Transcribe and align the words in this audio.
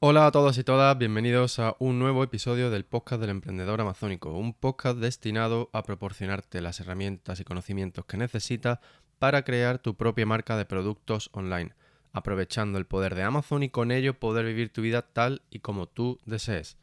Hola 0.00 0.26
a 0.26 0.30
todos 0.30 0.56
y 0.58 0.62
todas, 0.62 0.96
bienvenidos 0.96 1.58
a 1.58 1.74
un 1.80 1.98
nuevo 1.98 2.22
episodio 2.22 2.70
del 2.70 2.84
podcast 2.84 3.20
del 3.20 3.30
emprendedor 3.30 3.80
amazónico, 3.80 4.30
un 4.30 4.54
podcast 4.54 4.98
destinado 4.98 5.70
a 5.72 5.82
proporcionarte 5.82 6.60
las 6.60 6.78
herramientas 6.78 7.40
y 7.40 7.44
conocimientos 7.44 8.04
que 8.04 8.16
necesitas 8.16 8.78
para 9.18 9.42
crear 9.42 9.80
tu 9.80 9.96
propia 9.96 10.24
marca 10.24 10.56
de 10.56 10.66
productos 10.66 11.30
online, 11.32 11.74
aprovechando 12.12 12.78
el 12.78 12.86
poder 12.86 13.16
de 13.16 13.24
Amazon 13.24 13.64
y 13.64 13.70
con 13.70 13.90
ello 13.90 14.20
poder 14.20 14.46
vivir 14.46 14.72
tu 14.72 14.82
vida 14.82 15.02
tal 15.02 15.42
y 15.50 15.58
como 15.58 15.88
tú 15.88 16.20
desees. 16.24 16.78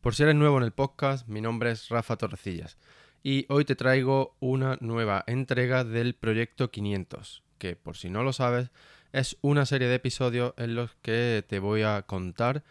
Por 0.00 0.16
si 0.16 0.24
eres 0.24 0.34
nuevo 0.34 0.58
en 0.58 0.64
el 0.64 0.72
podcast, 0.72 1.28
mi 1.28 1.40
nombre 1.40 1.70
es 1.70 1.88
Rafa 1.90 2.16
Torrecillas 2.16 2.76
y 3.22 3.46
hoy 3.50 3.66
te 3.66 3.76
traigo 3.76 4.34
una 4.40 4.78
nueva 4.80 5.22
entrega 5.28 5.84
del 5.84 6.16
proyecto 6.16 6.72
500, 6.72 7.44
que 7.58 7.76
por 7.76 7.96
si 7.96 8.10
no 8.10 8.24
lo 8.24 8.32
sabes, 8.32 8.72
es 9.12 9.36
una 9.40 9.66
serie 9.66 9.88
de 9.88 9.96
episodios 9.96 10.54
en 10.56 10.74
los 10.74 10.94
que 11.02 11.44
te 11.46 11.58
voy 11.58 11.82
a 11.82 12.02
contar 12.02 12.62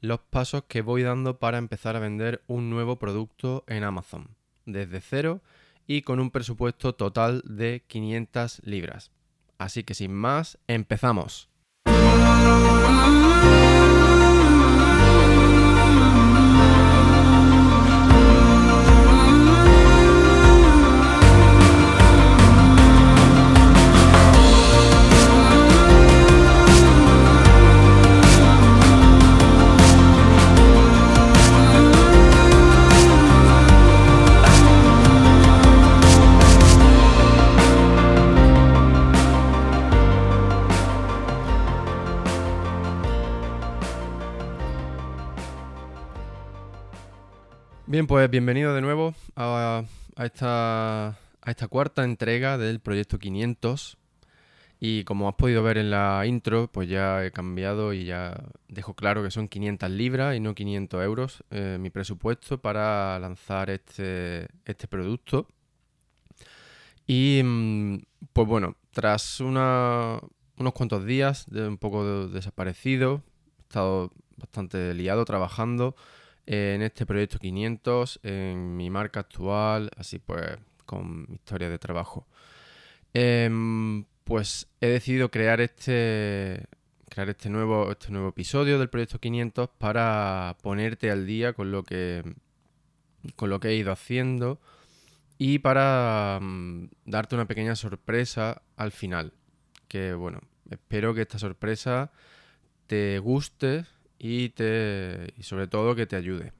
los 0.00 0.20
pasos 0.20 0.64
que 0.68 0.82
voy 0.82 1.02
dando 1.02 1.38
para 1.38 1.58
empezar 1.58 1.96
a 1.96 2.00
vender 2.00 2.42
un 2.46 2.70
nuevo 2.70 2.96
producto 2.96 3.64
en 3.66 3.84
Amazon, 3.84 4.28
desde 4.64 5.00
cero 5.00 5.40
y 5.86 6.02
con 6.02 6.20
un 6.20 6.30
presupuesto 6.30 6.94
total 6.94 7.42
de 7.44 7.82
500 7.86 8.62
libras. 8.64 9.10
Así 9.58 9.84
que 9.84 9.94
sin 9.94 10.12
más, 10.12 10.58
empezamos. 10.66 11.48
Bien, 47.96 48.06
pues 48.06 48.28
bienvenido 48.28 48.74
de 48.74 48.82
nuevo 48.82 49.14
a, 49.36 49.82
esta, 50.18 51.16
cuarta 51.70 52.04
entrega 52.04 52.58
del 52.58 52.78
proyecto 52.78 53.18
500. 53.18 53.96
Y 54.78 55.04
como 55.04 55.30
has 55.30 55.36
podido 55.36 55.62
ver 55.62 55.78
en 55.78 55.90
la 55.90 56.22
intro, 56.26 56.68
pues 56.70 56.90
ya 56.90 57.24
he 57.24 57.32
cambiado 57.32 57.94
y 57.94 58.04
ya 58.04 58.34
dejo 58.68 58.92
claro 58.92 59.22
que 59.22 59.30
son 59.30 59.48
500 59.48 59.88
libras 59.88 60.36
y 60.36 60.40
no 60.40 60.54
500 60.54 61.02
euros 61.02 61.42
eh, 61.50 61.78
mi 61.80 61.88
presupuesto 61.88 62.60
para 62.60 63.18
lanzar 63.18 63.70
este, 63.70 64.48
este 64.66 64.88
producto. 64.88 65.46
Y 67.06 67.40
mm, 67.42 67.96
pues 68.34 68.46
bueno, 68.46 68.76
tras 68.90 69.40
unos 69.40 70.20
cuantos 70.74 71.06
días 71.06 71.46
de 71.48 71.66
un 71.66 71.78
poco 71.78 72.28
desaparecido, 72.28 73.22
he 73.58 73.62
estado 73.62 74.12
bastante 74.36 74.92
liado 74.92 75.24
trabajando 75.24 75.96
en 76.46 76.82
este 76.82 77.06
proyecto 77.06 77.38
500, 77.38 78.20
en 78.22 78.76
mi 78.76 78.88
marca 78.88 79.20
actual, 79.20 79.90
así 79.96 80.18
pues 80.18 80.58
con 80.84 81.26
mi 81.28 81.34
historia 81.34 81.68
de 81.68 81.78
trabajo. 81.78 82.26
Em, 83.12 84.04
pues 84.24 84.68
he 84.80 84.88
decidido 84.88 85.30
crear 85.30 85.60
este 85.60 86.66
crear 87.08 87.30
este 87.30 87.48
nuevo 87.48 87.90
este 87.92 88.10
nuevo 88.10 88.28
episodio 88.28 88.78
del 88.78 88.90
proyecto 88.90 89.18
500 89.20 89.70
para 89.78 90.56
ponerte 90.62 91.10
al 91.10 91.26
día 91.26 91.52
con 91.52 91.70
lo 91.70 91.82
que 91.84 92.22
con 93.36 93.50
lo 93.50 93.60
que 93.60 93.68
he 93.68 93.76
ido 93.76 93.92
haciendo 93.92 94.60
y 95.38 95.58
para 95.58 96.38
mm, 96.40 96.88
darte 97.04 97.34
una 97.34 97.46
pequeña 97.46 97.76
sorpresa 97.76 98.62
al 98.76 98.92
final. 98.92 99.32
Que 99.88 100.14
bueno, 100.14 100.40
espero 100.70 101.14
que 101.14 101.22
esta 101.22 101.38
sorpresa 101.38 102.10
te 102.86 103.18
guste 103.18 103.84
y, 104.18 104.50
te, 104.50 105.32
y 105.36 105.42
sobre 105.42 105.66
todo 105.66 105.94
que 105.94 106.06
te 106.06 106.16
ayude. 106.16 106.52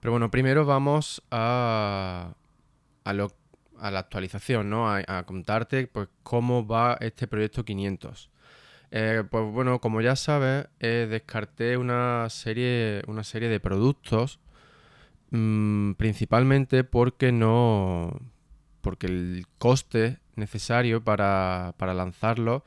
Pero 0.00 0.12
bueno, 0.12 0.30
primero 0.30 0.64
vamos 0.64 1.22
a, 1.30 2.34
a, 3.04 3.12
lo, 3.12 3.32
a 3.78 3.90
la 3.90 4.00
actualización, 4.00 4.68
¿no? 4.70 4.92
A, 4.92 5.22
contarte 5.24 5.86
pues, 5.86 6.08
cómo 6.22 6.66
va 6.66 6.96
este 7.00 7.26
proyecto 7.26 7.64
500. 7.64 8.30
Eh, 8.90 9.24
pues 9.30 9.44
bueno, 9.52 9.80
como 9.80 10.00
ya 10.00 10.16
sabes, 10.16 10.66
eh, 10.80 11.06
descarté 11.08 11.76
una 11.76 12.28
serie, 12.30 13.02
una 13.06 13.24
serie 13.24 13.48
de 13.48 13.58
productos 13.58 14.38
mm, 15.30 15.92
principalmente 15.92 16.84
porque 16.84 17.32
no... 17.32 18.20
porque 18.82 19.06
el 19.06 19.46
coste 19.58 20.18
necesario 20.36 21.02
para, 21.02 21.74
para 21.78 21.94
lanzarlo 21.94 22.64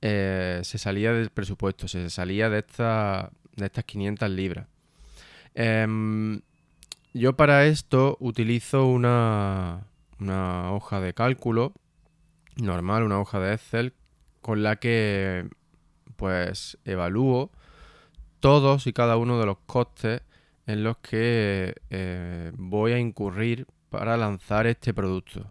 eh, 0.00 0.60
se 0.62 0.78
salía 0.78 1.12
del 1.12 1.30
presupuesto, 1.30 1.88
se 1.88 2.10
salía 2.10 2.48
de, 2.50 2.58
esta, 2.58 3.30
de 3.56 3.66
estas 3.66 3.84
500 3.84 4.30
libras. 4.30 4.66
Em, 5.54 6.40
yo 7.14 7.36
para 7.36 7.66
esto 7.66 8.16
utilizo 8.20 8.86
una, 8.86 9.86
una 10.20 10.72
hoja 10.72 11.00
de 11.00 11.14
cálculo 11.14 11.72
normal, 12.56 13.02
una 13.02 13.20
hoja 13.20 13.40
de 13.40 13.54
Excel, 13.54 13.94
con 14.40 14.62
la 14.62 14.76
que 14.76 15.48
pues 16.16 16.78
evalúo 16.84 17.50
todos 18.40 18.86
y 18.86 18.92
cada 18.92 19.16
uno 19.16 19.38
de 19.38 19.46
los 19.46 19.58
costes 19.66 20.22
en 20.66 20.84
los 20.84 20.98
que 20.98 21.74
eh, 21.90 22.52
voy 22.56 22.92
a 22.92 22.98
incurrir 22.98 23.66
para 23.88 24.16
lanzar 24.16 24.66
este 24.66 24.92
producto. 24.92 25.50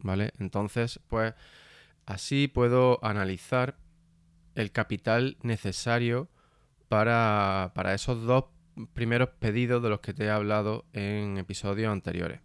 ¿Vale? 0.00 0.32
Entonces, 0.38 1.00
pues 1.08 1.34
así 2.06 2.48
puedo 2.48 3.04
analizar 3.04 3.76
el 4.58 4.72
capital 4.72 5.36
necesario 5.42 6.28
para, 6.88 7.70
esos 7.94 8.24
dos 8.24 8.46
primeros 8.92 9.28
pedidos 9.38 9.80
de 9.82 9.88
los 9.88 10.00
que 10.00 10.12
te 10.12 10.24
he 10.24 10.30
hablado 10.30 10.84
en 10.92 11.38
episodios 11.38 11.92
anteriores, 11.92 12.40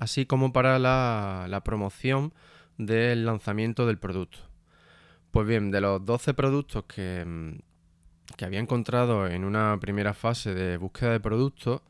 así 0.00 0.26
como 0.26 0.52
para 0.52 0.80
la, 0.80 1.62
promoción 1.64 2.34
del 2.76 3.24
lanzamiento 3.24 3.86
del 3.86 3.98
producto. 3.98 4.38
Pues 5.30 5.46
bien, 5.46 5.70
de 5.70 5.80
los 5.80 6.04
12 6.04 6.34
productos 6.34 6.84
que, 6.84 7.56
que 8.36 8.44
había 8.44 8.58
encontrado 8.58 9.28
en 9.28 9.44
una 9.44 9.78
primera 9.78 10.14
fase 10.14 10.54
de 10.54 10.76
búsqueda 10.76 11.12
de 11.12 11.20
productos, 11.20 11.82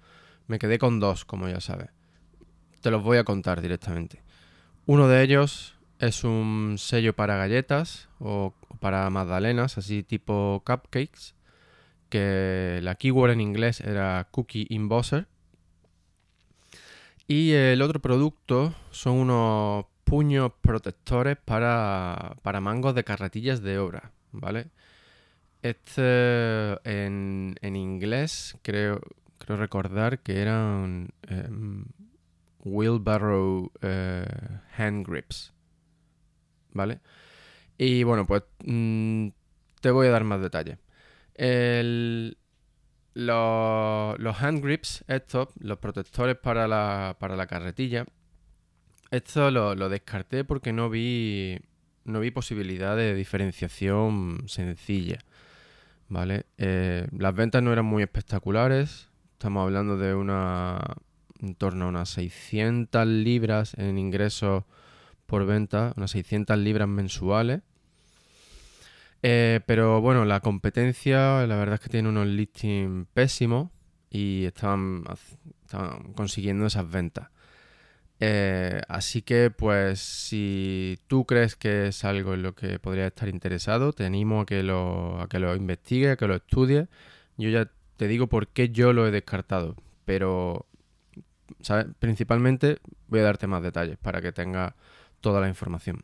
me 0.46 0.58
quedé 0.58 0.78
con 0.78 1.00
dos, 1.00 1.24
como 1.24 1.48
ya 1.48 1.60
sabes. 1.60 1.88
Te 2.82 2.90
los 2.90 3.02
voy 3.02 3.16
a 3.16 3.24
contar 3.24 3.62
directamente. 3.62 4.22
Uno 4.84 5.08
de 5.08 5.22
ellos 5.22 5.77
es 5.98 6.24
un 6.24 6.76
sello 6.78 7.14
para 7.14 7.36
galletas 7.36 8.08
o 8.18 8.54
para 8.80 9.08
magdalenas, 9.10 9.78
así 9.78 10.02
tipo 10.02 10.62
cupcakes, 10.64 11.34
que 12.08 12.80
la 12.82 12.94
keyword 12.94 13.32
en 13.32 13.40
inglés 13.40 13.80
era 13.80 14.28
Cookie 14.30 14.66
Embosser. 14.70 15.26
Y 17.26 17.52
el 17.52 17.82
otro 17.82 18.00
producto 18.00 18.74
son 18.90 19.16
unos 19.16 19.86
puños 20.04 20.52
protectores 20.62 21.36
para, 21.36 22.36
para 22.42 22.60
mangos 22.60 22.94
de 22.94 23.04
carretillas 23.04 23.62
de 23.62 23.78
obra, 23.78 24.12
¿vale? 24.32 24.68
Este 25.60 26.78
en, 26.84 27.56
en 27.60 27.76
inglés 27.76 28.56
creo, 28.62 29.00
creo 29.38 29.56
recordar 29.56 30.20
que 30.20 30.40
eran 30.40 31.10
em, 31.22 31.84
wheelbarrow 32.64 33.70
eh, 33.82 34.24
hand 34.76 35.06
grips, 35.06 35.52
¿vale? 36.78 37.00
Y 37.76 38.04
bueno, 38.04 38.26
pues 38.26 38.44
mm, 38.64 39.28
te 39.82 39.90
voy 39.90 40.06
a 40.06 40.10
dar 40.10 40.24
más 40.24 40.40
detalles 40.40 40.78
los, 43.18 44.42
hand 44.42 44.62
grips, 44.62 45.04
estos, 45.08 45.48
los 45.58 45.78
protectores 45.78 46.36
para 46.36 46.68
la, 46.68 47.16
para 47.18 47.36
la 47.36 47.46
carretilla, 47.46 48.06
esto 49.10 49.50
lo, 49.50 49.88
descarté 49.88 50.44
porque 50.44 50.72
no 50.72 50.88
vi, 50.88 51.58
no 52.04 52.20
vi 52.20 52.30
posibilidad 52.30 52.96
de 52.96 53.14
diferenciación 53.14 54.44
sencilla. 54.46 55.18
¿Vale? 56.10 56.46
Eh, 56.56 57.06
las 57.12 57.34
ventas 57.34 57.62
no 57.62 57.70
eran 57.70 57.84
muy 57.84 58.02
espectaculares. 58.02 59.08
Estamos 59.32 59.62
hablando 59.62 59.98
de 59.98 60.14
una. 60.14 60.78
en 61.40 61.54
torno 61.54 61.84
a 61.84 61.88
unas 61.88 62.08
600 62.10 63.06
libras 63.06 63.74
en 63.74 63.98
ingresos 63.98 64.64
por 65.28 65.44
venta, 65.44 65.92
unas 65.96 66.10
600 66.12 66.58
libras 66.58 66.88
mensuales. 66.88 67.60
Eh, 69.22 69.60
pero 69.66 70.00
bueno, 70.00 70.24
la 70.24 70.40
competencia, 70.40 71.46
la 71.46 71.56
verdad 71.56 71.74
es 71.74 71.80
que 71.80 71.90
tiene 71.90 72.08
unos 72.08 72.26
listings 72.26 73.06
pésimos 73.12 73.70
y 74.10 74.46
estaban, 74.46 75.04
consiguiendo 76.16 76.66
esas 76.66 76.90
ventas. 76.90 77.28
Eh, 78.20 78.80
así 78.88 79.20
que, 79.20 79.50
pues, 79.50 80.00
si 80.00 80.98
tú 81.08 81.26
crees 81.26 81.56
que 81.56 81.88
es 81.88 82.04
algo 82.04 82.32
en 82.34 82.42
lo 82.42 82.54
que 82.54 82.78
podrías 82.78 83.08
estar 83.08 83.28
interesado, 83.28 83.92
te 83.92 84.06
animo 84.06 84.40
a 84.40 84.46
que 84.46 84.62
lo, 84.62 85.20
a 85.20 85.28
que 85.28 85.38
lo 85.40 85.54
investigues, 85.54 86.12
a 86.12 86.16
que 86.16 86.26
lo 86.26 86.36
estudies. 86.36 86.88
yo 87.36 87.50
ya 87.50 87.70
te 87.98 88.08
digo 88.08 88.28
por 88.28 88.48
qué 88.48 88.70
yo 88.70 88.92
lo 88.94 89.06
he 89.06 89.10
descartado, 89.10 89.76
pero 90.06 90.66
¿sabes? 91.60 91.86
principalmente 91.98 92.78
voy 93.08 93.20
a 93.20 93.24
darte 93.24 93.46
más 93.46 93.62
detalles 93.62 93.98
para 93.98 94.20
que 94.20 94.32
tengas 94.32 94.74
toda 95.20 95.40
la 95.40 95.48
información. 95.48 96.02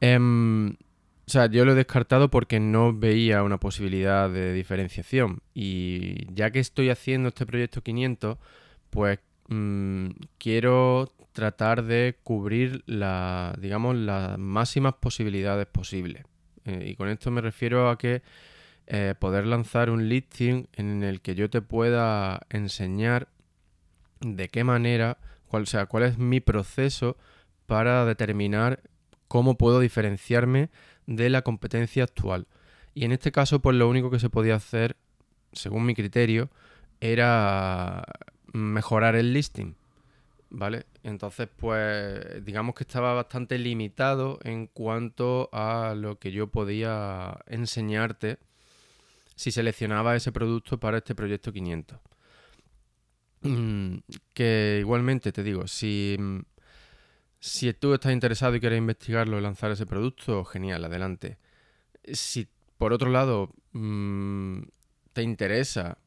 Em, 0.00 0.70
o 0.70 1.30
sea, 1.30 1.46
yo 1.46 1.64
lo 1.64 1.72
he 1.72 1.74
descartado 1.74 2.30
porque 2.30 2.60
no 2.60 2.94
veía 2.94 3.42
una 3.42 3.58
posibilidad 3.58 4.30
de 4.30 4.52
diferenciación. 4.54 5.40
Y 5.54 6.32
ya 6.34 6.50
que 6.50 6.60
estoy 6.60 6.90
haciendo 6.90 7.28
este 7.28 7.44
proyecto 7.46 7.82
500, 7.82 8.38
pues 8.90 9.18
mm, 9.48 10.08
quiero 10.38 11.12
tratar 11.32 11.84
de 11.84 12.16
cubrir 12.22 12.82
la, 12.86 13.54
digamos, 13.60 13.94
las 13.96 14.38
máximas 14.38 14.94
posibilidades 14.94 15.66
posibles. 15.66 16.24
Eh, 16.64 16.88
y 16.90 16.94
con 16.96 17.08
esto 17.08 17.30
me 17.30 17.40
refiero 17.40 17.90
a 17.90 17.98
que 17.98 18.22
eh, 18.86 19.14
poder 19.18 19.46
lanzar 19.46 19.90
un 19.90 20.08
listing 20.08 20.66
en 20.72 21.02
el 21.02 21.20
que 21.20 21.34
yo 21.34 21.50
te 21.50 21.60
pueda 21.60 22.40
enseñar 22.48 23.28
de 24.20 24.48
qué 24.48 24.64
manera, 24.64 25.18
cuál, 25.46 25.66
sea, 25.66 25.86
cuál 25.86 26.04
es 26.04 26.18
mi 26.18 26.40
proceso 26.40 27.18
para 27.68 28.06
determinar 28.06 28.80
cómo 29.28 29.58
puedo 29.58 29.78
diferenciarme 29.78 30.70
de 31.06 31.28
la 31.28 31.42
competencia 31.42 32.02
actual. 32.02 32.46
Y 32.94 33.04
en 33.04 33.12
este 33.12 33.30
caso, 33.30 33.60
pues 33.60 33.76
lo 33.76 33.88
único 33.88 34.10
que 34.10 34.18
se 34.18 34.30
podía 34.30 34.54
hacer, 34.54 34.96
según 35.52 35.84
mi 35.84 35.94
criterio, 35.94 36.48
era 37.00 38.02
mejorar 38.54 39.16
el 39.16 39.34
listing. 39.34 39.76
¿Vale? 40.48 40.86
Entonces, 41.02 41.46
pues 41.54 42.42
digamos 42.42 42.74
que 42.74 42.84
estaba 42.84 43.12
bastante 43.12 43.58
limitado 43.58 44.38
en 44.44 44.66
cuanto 44.66 45.50
a 45.52 45.94
lo 45.94 46.18
que 46.18 46.32
yo 46.32 46.46
podía 46.46 47.38
enseñarte 47.46 48.38
si 49.36 49.52
seleccionaba 49.52 50.16
ese 50.16 50.32
producto 50.32 50.80
para 50.80 50.96
este 50.96 51.14
proyecto 51.14 51.52
500. 51.52 51.98
Mm, 53.42 53.98
que 54.32 54.78
igualmente 54.80 55.32
te 55.32 55.42
digo, 55.42 55.66
si 55.68 56.16
si 57.40 57.72
tú 57.72 57.94
estás 57.94 58.12
interesado 58.12 58.54
y 58.56 58.60
quieres 58.60 58.78
investigarlo 58.78 59.38
y 59.38 59.42
lanzar 59.42 59.70
ese 59.70 59.86
producto, 59.86 60.44
genial, 60.44 60.84
adelante. 60.84 61.38
Si 62.12 62.48
por 62.78 62.92
otro 62.92 63.10
lado 63.10 63.52
mm, 63.72 64.60
te 65.12 65.22
interesa 65.22 65.98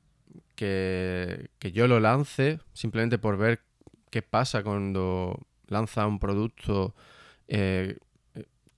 que, 0.55 1.49
yo 1.73 1.87
lo 1.87 1.99
lance, 1.99 2.59
simplemente 2.73 3.17
por 3.17 3.37
ver 3.37 3.61
qué 4.09 4.21
pasa 4.21 4.63
cuando 4.63 5.39
lanza 5.67 6.05
un 6.05 6.19
producto 6.19 6.93
eh, 7.47 7.97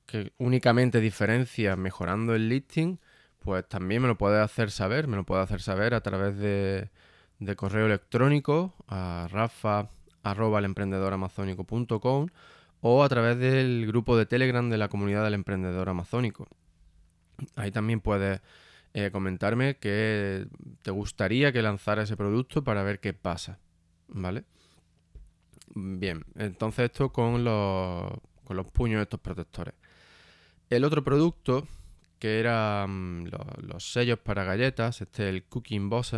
que 0.06 0.32
únicamente 0.38 1.00
diferencia 1.00 1.76
mejorando 1.76 2.36
el 2.36 2.50
listing, 2.50 3.00
pues 3.40 3.68
también 3.68 4.02
me 4.02 4.08
lo 4.08 4.18
puedes 4.18 4.40
hacer 4.40 4.72
saber, 4.72 5.08
me 5.08 5.18
lo 5.18 5.26
puedes 5.26 5.44
hacer 5.44 5.62
saber 5.62 5.94
a 5.94 6.02
través 6.02 6.38
de, 6.38 6.90
de 7.40 7.56
correo 7.56 7.88
electrónico 7.88 8.74
a 8.88 9.28
Rafa 9.30 9.90
arroba 10.24 10.60
emprendedor-amazónico.com 10.60 12.28
o 12.82 13.04
a 13.04 13.10
través 13.10 13.38
del 13.38 13.86
grupo 13.88 14.18
de 14.18 14.26
Telegram 14.26 14.70
de 14.70 14.78
la 14.78 14.90
comunidad 14.90 15.24
del 15.24 15.36
emprendedor 15.36 15.90
amazónico. 15.90 16.48
Ahí 17.56 17.72
también 17.72 18.02
puedes 18.02 18.42
eh, 18.94 19.10
comentarme 19.12 19.78
que 19.78 20.48
te 20.82 20.92
gustaría 20.92 21.52
que 21.52 21.62
lanzara 21.62 22.04
ese 22.04 22.18
producto 22.18 22.64
para 22.64 22.84
ver 22.84 23.00
qué 23.00 23.14
pasa. 23.14 23.60
¿Vale? 24.08 24.44
Bien, 25.76 26.24
entonces 26.36 26.86
esto 26.86 27.12
con 27.12 27.44
los, 27.44 28.12
con 28.44 28.58
los 28.58 28.68
puños 28.68 29.00
de 29.00 29.04
estos 29.04 29.20
protectores. 29.20 29.74
El 30.70 30.84
otro 30.84 31.04
producto, 31.04 31.68
que 32.20 32.40
eran 32.40 33.24
mm, 33.24 33.30
los, 33.68 33.92
sellos 33.92 34.20
para 34.20 34.44
galletas, 34.44 35.02
este 35.02 35.24
es 35.24 35.30
el 35.30 35.44
Cooking 35.44 35.90
Boss, 35.90 36.16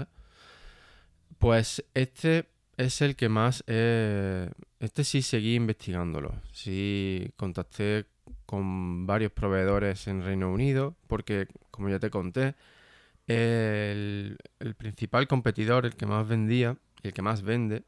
pues 1.40 1.86
este 1.94 2.50
es 2.78 3.02
el 3.02 3.16
que 3.16 3.30
más... 3.30 3.64
este 3.68 5.04
sí 5.04 5.22
seguí 5.22 5.56
investigándolo. 5.56 6.34
Sí 6.52 7.32
contacté 7.38 8.06
con 8.46 9.06
varios 9.08 9.32
proveedores 9.32 10.08
en 10.08 10.24
Reino 10.24 10.52
Unido 10.52 10.96
porque, 11.08 11.48
como 11.72 11.90
ya 11.90 12.00
te 12.00 12.10
conté, 12.10 12.56
el, 13.28 14.38
principal 14.78 15.28
competidor, 15.28 15.86
el 15.86 15.96
que 15.96 16.06
más 16.06 16.28
vendía, 16.28 16.78
el 17.04 17.14
que 17.14 17.22
más 17.22 17.42
vende, 17.42 17.84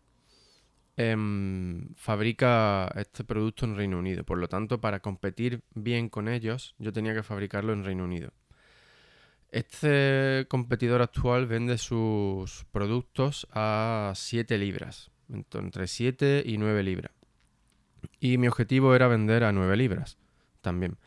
em, 0.96 1.94
fabrica 1.96 2.92
este 2.96 3.24
producto 3.24 3.66
en 3.66 3.76
Reino 3.76 4.00
Unido. 4.00 4.24
Por 4.24 4.38
lo 4.40 4.48
tanto, 4.48 4.82
para 4.82 5.00
competir 5.00 5.62
bien 5.76 6.10
con 6.10 6.28
ellos, 6.28 6.76
yo 6.80 6.92
tenía 6.92 7.14
que 7.14 7.24
fabricarlo 7.24 7.74
en 7.74 7.84
Reino 7.84 8.04
Unido. 8.04 8.32
Este 9.52 10.46
competidor 10.50 11.02
actual 11.02 11.48
vende 11.48 11.78
sus 11.78 12.66
productos 12.72 13.48
a 13.52 14.12
7 14.16 14.58
libras, 14.58 15.10
entre 15.30 15.88
7 15.88 16.44
y 16.46 16.58
9 16.58 16.84
libras. 16.84 17.12
Y 18.20 18.38
mi 18.38 18.48
objetivo 18.48 18.94
era 18.94 19.08
vender 19.08 19.44
a 19.44 19.52
9 19.52 19.78
libras 19.78 20.18
también. 20.62 20.98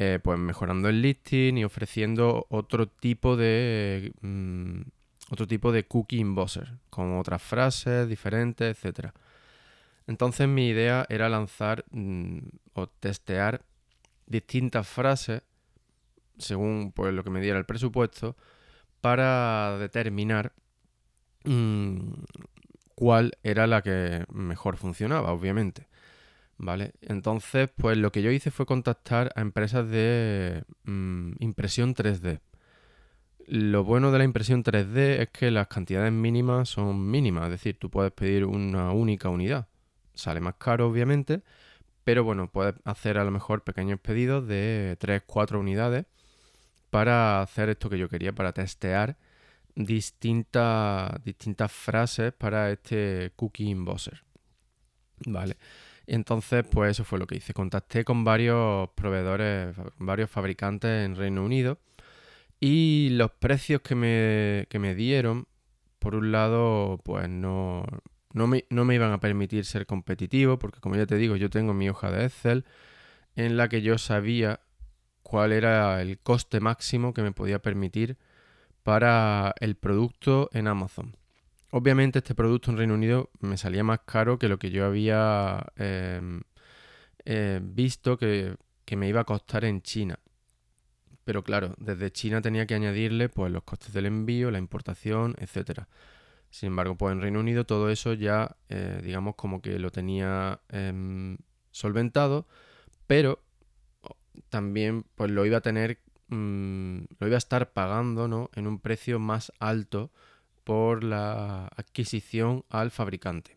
Eh, 0.00 0.20
pues 0.22 0.38
mejorando 0.38 0.88
el 0.88 1.02
listing 1.02 1.58
y 1.58 1.64
ofreciendo 1.64 2.46
otro 2.50 2.86
tipo 2.86 3.36
de 3.36 4.12
mm, 4.20 4.82
otro 5.30 5.46
tipo 5.46 5.72
de 5.72 5.86
cookie 5.86 6.20
embosser 6.20 6.74
con 6.88 7.18
otras 7.18 7.42
frases 7.42 8.08
diferentes, 8.08 8.84
etc. 8.84 9.10
Entonces 10.06 10.48
mi 10.48 10.68
idea 10.68 11.04
era 11.08 11.28
lanzar 11.28 11.84
mm, 11.90 12.38
o 12.74 12.86
testear 12.86 13.62
distintas 14.26 14.86
frases 14.86 15.42
según 16.38 16.92
pues, 16.92 17.12
lo 17.12 17.24
que 17.24 17.30
me 17.30 17.40
diera 17.40 17.58
el 17.58 17.66
presupuesto, 17.66 18.36
para 19.00 19.78
determinar 19.78 20.52
mm, 21.44 22.12
cuál 22.94 23.32
era 23.42 23.66
la 23.66 23.82
que 23.82 24.24
mejor 24.32 24.76
funcionaba, 24.76 25.32
obviamente. 25.32 25.88
¿Vale? 26.60 26.92
Entonces, 27.02 27.70
pues 27.76 27.96
lo 27.96 28.10
que 28.10 28.20
yo 28.20 28.32
hice 28.32 28.50
fue 28.50 28.66
contactar 28.66 29.30
a 29.36 29.42
empresas 29.42 29.88
de 29.88 30.64
mm, 30.84 31.34
impresión 31.38 31.94
3D. 31.94 32.40
Lo 33.46 33.84
bueno 33.84 34.10
de 34.10 34.18
la 34.18 34.24
impresión 34.24 34.64
3D 34.64 35.20
es 35.20 35.28
que 35.30 35.50
las 35.52 35.68
cantidades 35.68 36.12
mínimas 36.12 36.68
son 36.68 37.08
mínimas, 37.10 37.44
es 37.44 37.50
decir, 37.52 37.78
tú 37.78 37.90
puedes 37.90 38.12
pedir 38.12 38.44
una 38.44 38.90
única 38.92 39.28
unidad. 39.28 39.68
Sale 40.14 40.40
más 40.40 40.56
caro, 40.58 40.88
obviamente, 40.88 41.42
pero 42.04 42.24
bueno, 42.24 42.50
puedes 42.50 42.74
hacer 42.84 43.18
a 43.18 43.24
lo 43.24 43.30
mejor 43.30 43.62
pequeños 43.62 44.00
pedidos 44.00 44.46
de 44.48 44.96
3, 44.98 45.22
4 45.26 45.60
unidades 45.60 46.06
para 46.90 47.42
hacer 47.42 47.68
esto 47.68 47.90
que 47.90 47.98
yo 47.98 48.08
quería, 48.08 48.32
para 48.34 48.52
testear 48.52 49.16
distintas, 49.74 51.22
distintas 51.24 51.70
frases 51.70 52.32
para 52.32 52.70
este 52.70 53.32
Cookie 53.36 53.70
Embosser. 53.70 54.22
Vale. 55.26 55.56
Entonces, 56.06 56.64
pues 56.70 56.92
eso 56.92 57.04
fue 57.04 57.18
lo 57.18 57.26
que 57.26 57.36
hice. 57.36 57.52
Contacté 57.52 58.04
con 58.04 58.24
varios 58.24 58.88
proveedores, 58.94 59.76
varios 59.98 60.30
fabricantes 60.30 61.04
en 61.04 61.16
Reino 61.16 61.44
Unido. 61.44 61.78
Y 62.60 63.10
los 63.10 63.30
precios 63.32 63.82
que 63.82 63.94
me, 63.94 64.66
que 64.70 64.78
me 64.78 64.94
dieron, 64.94 65.46
por 65.98 66.14
un 66.14 66.32
lado, 66.32 67.00
pues 67.04 67.28
no, 67.28 67.84
no, 68.32 68.46
me, 68.46 68.64
no 68.70 68.84
me 68.84 68.94
iban 68.94 69.12
a 69.12 69.20
permitir 69.20 69.64
ser 69.64 69.86
competitivo, 69.86 70.58
porque 70.58 70.80
como 70.80 70.96
ya 70.96 71.06
te 71.06 71.16
digo, 71.16 71.36
yo 71.36 71.50
tengo 71.50 71.74
mi 71.74 71.88
hoja 71.88 72.10
de 72.10 72.24
Excel 72.24 72.64
en 73.36 73.56
la 73.56 73.68
que 73.68 73.82
yo 73.82 73.98
sabía 73.98 74.60
cuál 75.28 75.52
era 75.52 76.00
el 76.00 76.18
coste 76.18 76.58
máximo 76.58 77.12
que 77.12 77.20
me 77.20 77.32
podía 77.32 77.58
permitir 77.58 78.16
para 78.82 79.54
el 79.60 79.76
producto 79.76 80.48
en 80.54 80.66
Amazon. 80.66 81.14
Obviamente 81.70 82.20
este 82.20 82.34
producto 82.34 82.70
en 82.70 82.78
Reino 82.78 82.94
Unido 82.94 83.28
me 83.40 83.58
salía 83.58 83.84
más 83.84 84.00
caro 84.06 84.38
que 84.38 84.48
lo 84.48 84.58
que 84.58 84.70
yo 84.70 84.86
había 84.86 85.66
em, 85.76 86.40
eh, 87.26 87.60
visto 87.62 88.16
que, 88.16 88.56
me 88.96 89.06
iba 89.06 89.20
a 89.20 89.24
costar 89.24 89.66
en 89.66 89.82
China. 89.82 90.18
Pero 91.24 91.44
claro, 91.44 91.74
desde 91.76 92.10
China 92.10 92.40
tenía 92.40 92.64
que 92.64 92.74
añadirle 92.74 93.28
pues, 93.28 93.52
los 93.52 93.64
costes 93.64 93.92
del 93.92 94.06
envío, 94.06 94.50
la 94.50 94.56
importación, 94.56 95.36
etc. 95.40 95.82
Sin 96.48 96.68
embargo, 96.68 96.96
pues 96.96 97.12
en 97.12 97.20
Reino 97.20 97.40
Unido 97.40 97.66
todo 97.66 97.90
eso 97.90 98.14
ya, 98.14 98.56
eh, 98.70 99.02
digamos, 99.04 99.34
como 99.34 99.60
que 99.60 99.78
lo 99.78 99.90
tenía 99.90 100.62
em, 100.70 101.36
solventado, 101.70 102.48
pero 103.06 103.42
también 104.48 105.04
pues 105.14 105.30
lo 105.30 105.44
iba 105.46 105.58
a 105.58 105.60
tener, 105.60 106.00
mm, 106.28 106.98
lo 107.18 107.26
iba 107.26 107.36
a 107.36 107.38
estar 107.38 107.72
pagando 107.72 108.28
¿no? 108.28 108.50
en 108.54 108.66
un 108.66 108.78
precio 108.80 109.18
más 109.18 109.52
alto 109.58 110.10
por 110.64 111.02
la 111.04 111.66
adquisición 111.76 112.64
al 112.68 112.90
fabricante. 112.90 113.56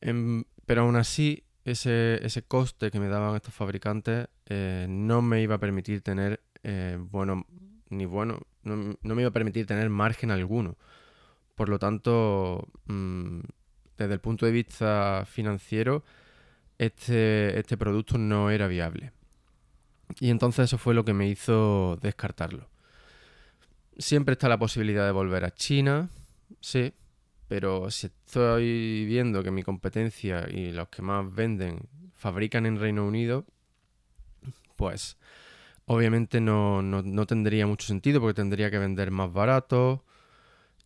Em, 0.00 0.44
pero 0.66 0.82
aún 0.82 0.96
así, 0.96 1.44
ese, 1.64 2.24
ese, 2.24 2.42
coste 2.42 2.90
que 2.90 3.00
me 3.00 3.08
daban 3.08 3.36
estos 3.36 3.54
fabricantes 3.54 4.28
eh, 4.46 4.86
no 4.88 5.22
me 5.22 5.42
iba 5.42 5.56
a 5.56 5.58
permitir 5.58 6.02
tener, 6.02 6.42
eh, 6.62 6.98
bueno, 6.98 7.46
ni 7.88 8.04
bueno, 8.06 8.40
no, 8.62 8.96
me 9.02 9.22
iba 9.22 9.28
a 9.28 9.32
permitir 9.32 9.66
tener 9.66 9.88
margen 9.90 10.30
alguno. 10.30 10.76
Por 11.54 11.68
lo 11.68 11.78
tanto, 11.78 12.68
mm, 12.86 13.40
desde 13.96 14.14
el 14.14 14.20
punto 14.20 14.46
de 14.46 14.52
vista 14.52 15.24
financiero, 15.26 16.04
este, 16.78 17.58
este 17.58 17.76
producto 17.76 18.18
no 18.18 18.50
era 18.50 18.66
viable. 18.66 19.12
Y 20.20 20.30
entonces 20.30 20.64
eso 20.66 20.78
fue 20.78 20.94
lo 20.94 21.04
que 21.04 21.14
me 21.14 21.28
hizo 21.28 21.98
descartarlo. 22.02 22.68
Siempre 23.98 24.32
está 24.32 24.48
la 24.48 24.58
posibilidad 24.58 25.06
de 25.06 25.12
volver 25.12 25.44
a 25.44 25.54
China, 25.54 26.10
sí, 26.60 26.92
pero 27.48 27.90
si 27.90 28.06
estoy 28.06 29.04
viendo 29.06 29.42
que 29.42 29.50
mi 29.50 29.62
competencia 29.62 30.48
y 30.50 30.72
los 30.72 30.88
que 30.88 31.02
más 31.02 31.32
venden 31.32 31.88
fabrican 32.14 32.66
en 32.66 32.78
Reino 32.78 33.06
Unido, 33.06 33.44
pues 34.76 35.16
obviamente 35.86 36.40
no, 36.40 36.82
no, 36.82 37.26
tendría 37.26 37.66
mucho 37.66 37.86
sentido 37.86 38.20
porque 38.20 38.34
tendría 38.34 38.70
que 38.70 38.78
vender 38.78 39.10
más 39.10 39.32
barato 39.32 40.04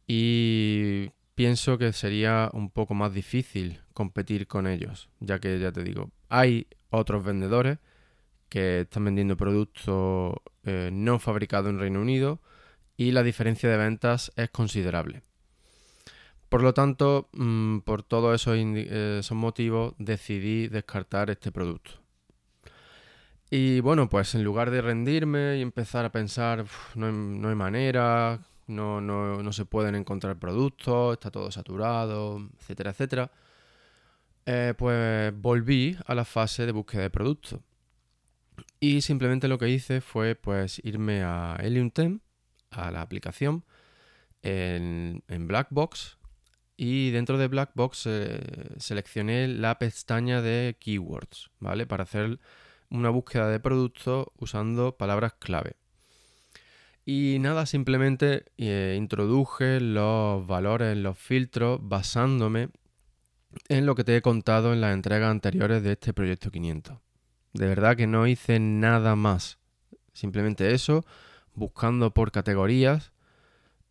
y 0.07 1.11
pienso 1.39 1.79
que 1.79 1.93
sería 1.93 2.51
un 2.53 2.69
poco 2.69 2.95
más 2.95 3.15
difícil 3.15 3.81
competir 3.95 4.49
con 4.49 4.67
ellos, 4.67 5.09
ya 5.21 5.39
que 5.39 5.61
ya 5.61 5.71
te 5.71 5.85
digo, 5.85 6.11
hay 6.29 6.67
otros 6.91 7.25
vendedores 7.25 7.79
que 8.49 8.81
están 8.81 9.05
vendiendo 9.05 9.37
productos 9.37 10.35
eh, 10.65 10.91
no 10.93 11.21
fabricados 11.21 11.71
en 11.71 11.79
Reino 11.79 12.01
Unido 12.01 12.41
y 12.97 13.13
la 13.13 13.23
diferencia 13.23 13.71
de 13.71 13.77
ventas 13.77 14.33
es 14.35 14.51
considerable. 14.51 15.23
Por 16.49 16.65
lo 16.65 16.75
tanto, 16.75 17.29
mm, 17.35 17.83
por 17.83 18.03
todos 18.03 18.35
esos, 18.35 19.31
motivos 19.37 19.95
decidí 19.99 20.67
descartar 20.67 21.31
este 21.31 21.53
producto. 21.53 21.93
Y 23.49 23.79
bueno, 23.79 24.09
pues 24.09 24.35
en 24.35 24.43
lugar 24.43 24.73
de 24.73 24.83
rendirme 24.83 25.59
y 25.59 25.63
empezar 25.63 26.05
a 26.05 26.11
pensar, 26.11 26.65
no, 26.97 27.07
hay, 27.49 27.55
manera, 27.55 28.41
no, 28.69 29.01
no, 29.01 29.53
se 29.53 29.65
pueden 29.65 29.95
encontrar 29.95 30.39
productos, 30.39 31.15
está 31.15 31.31
todo 31.31 31.51
saturado, 31.51 32.49
etcétera, 32.61 32.91
etcétera, 32.91 33.33
eh, 34.47 34.75
pues 34.77 35.33
volví 35.41 35.97
a 36.07 36.15
la 36.15 36.25
fase 36.25 36.67
de 36.67 36.73
búsqueda 36.73 37.03
de 37.03 37.11
productos. 37.11 37.61
Y 38.81 39.03
simplemente 39.03 39.49
lo 39.49 39.59
que 39.59 39.69
hice 39.69 40.01
fue 40.01 40.35
pues 40.35 40.81
irme 40.85 41.23
a 41.23 41.57
Helium 41.61 41.91
10, 41.95 42.21
a 42.71 42.91
la 42.91 43.03
aplicación, 43.03 43.65
en, 44.43 45.23
en 45.29 45.49
Blackbox, 45.49 46.19
y 46.81 47.11
dentro 47.11 47.39
de 47.39 47.49
Blackbox 47.49 48.07
eh, 48.07 48.41
seleccioné 48.79 49.49
la 49.49 49.79
pestaña 49.81 50.41
de 50.43 50.77
keywords, 50.79 51.51
¿vale? 51.59 51.87
Para 51.87 52.05
hacer 52.05 52.39
una 52.89 53.11
búsqueda 53.11 53.49
de 53.49 53.59
productos 53.59 54.29
usando 54.39 54.97
palabras 54.97 55.35
clave. 55.41 55.75
Y 57.11 57.39
nada, 57.39 57.65
simplemente 57.65 58.45
eh, 58.59 58.95
introduje 58.99 59.81
los 59.81 60.47
valores, 60.47 60.95
los 60.95 61.17
filtros, 61.17 61.81
basándome 61.81 62.69
en 63.71 63.87
lo 63.87 63.95
que 63.95 64.05
te 64.05 64.15
he 64.15 64.21
contado 64.21 64.75
en 64.75 64.83
las 64.83 64.93
entregas 64.93 65.31
anteriores 65.31 65.83
de 65.83 65.93
este 65.93 66.13
proyecto 66.13 66.51
500. 66.51 66.99
De 67.55 67.67
verdad 67.67 67.97
que 67.97 68.07
no 68.07 68.27
hice 68.27 68.61
nada 68.61 69.17
más. 69.17 69.59
Simplemente 70.13 70.75
eso, 70.75 71.07
buscando 71.55 72.13
por 72.13 72.31
categorías. 72.31 73.13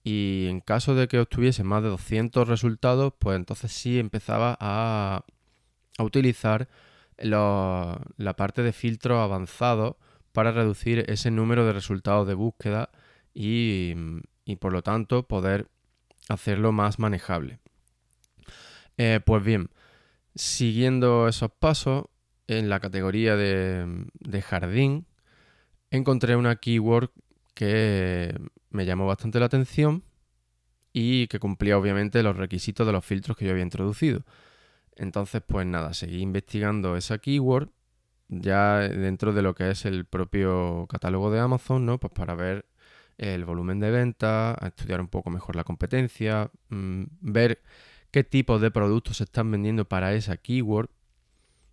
Y 0.03 0.45
en 0.47 0.61
caso 0.61 0.93
de 0.93 1.07
que 1.07 1.17
obtuviese 1.19 1.63
más 1.63 1.81
de 1.81 1.89
200 1.89 2.47
resultados, 2.47 3.13
pues 3.17 3.35
entonces 3.35 3.71
sí 3.71 3.97
empezaba 3.97 4.55
a, 4.59 5.25
a 5.97 6.03
utilizar 6.03 6.67
la 7.17 8.35
parte 8.37 8.61
de 8.61 8.73
filtro 8.73 9.21
avanzado 9.21 9.97
para 10.33 10.51
reducir 10.51 11.03
ese 11.07 11.31
número 11.31 11.65
de 11.65 11.73
resultados 11.73 12.27
de 12.27 12.35
búsqueda 12.35 12.91
y, 13.39 13.93
por 14.59 14.73
lo 14.73 14.81
tanto 14.81 15.27
poder 15.27 15.67
hacerlo 16.27 16.71
más 16.71 16.97
manejable. 16.97 17.59
Eh, 18.97 19.19
pues 19.23 19.43
bien, 19.43 19.69
siguiendo 20.33 21.27
esos 21.27 21.51
pasos, 21.51 22.05
en 22.47 22.69
la 22.69 22.79
categoría 22.79 23.35
de, 23.35 24.07
de, 24.19 24.41
jardín, 24.41 25.05
encontré 25.91 26.35
una 26.35 26.55
keyword 26.55 27.11
que 27.53 28.33
me 28.69 28.85
llamó 28.85 29.05
bastante 29.05 29.39
la 29.39 29.47
atención 29.47 30.03
y 30.93 31.27
que 31.27 31.39
cumplía 31.39 31.77
obviamente 31.77 32.23
los 32.23 32.37
requisitos 32.37 32.87
de 32.87 32.93
los 32.93 33.05
filtros 33.05 33.37
que 33.37 33.45
yo 33.45 33.51
había 33.51 33.63
introducido. 33.63 34.23
Entonces, 34.95 35.43
pues 35.45 35.67
nada, 35.67 35.93
seguí 35.93 36.21
investigando 36.21 36.95
esa 36.95 37.19
keyword 37.19 37.69
ya 38.29 38.79
dentro 38.79 39.33
de 39.33 39.41
lo 39.41 39.53
que 39.53 39.69
es 39.69 39.85
el 39.85 40.05
propio 40.05 40.87
catálogo 40.89 41.29
de 41.29 41.39
Amazon, 41.39 41.85
¿no? 41.85 41.99
Pues 41.99 42.13
para 42.13 42.33
ver 42.33 42.65
el 43.17 43.45
volumen 43.45 43.79
de 43.79 43.91
venta, 43.91 44.57
estudiar 44.65 45.01
un 45.01 45.07
poco 45.07 45.29
mejor 45.29 45.55
la 45.55 45.63
competencia, 45.63 46.51
mm, 46.69 47.03
ver 47.21 47.61
qué 48.11 48.23
tipos 48.23 48.61
de 48.61 48.71
productos 48.71 49.17
se 49.17 49.25
están 49.25 49.51
vendiendo 49.51 49.85
para 49.85 50.13
esa 50.13 50.37
keyword, 50.37 50.89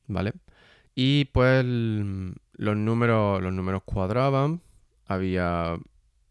¿vale? 0.06 0.32
Y 0.94 1.26
pues 1.26 1.64
los 1.64 2.76
números, 2.76 3.42
los 3.42 3.52
números 3.52 3.82
cuadraban, 3.84 4.62
había 5.06 5.76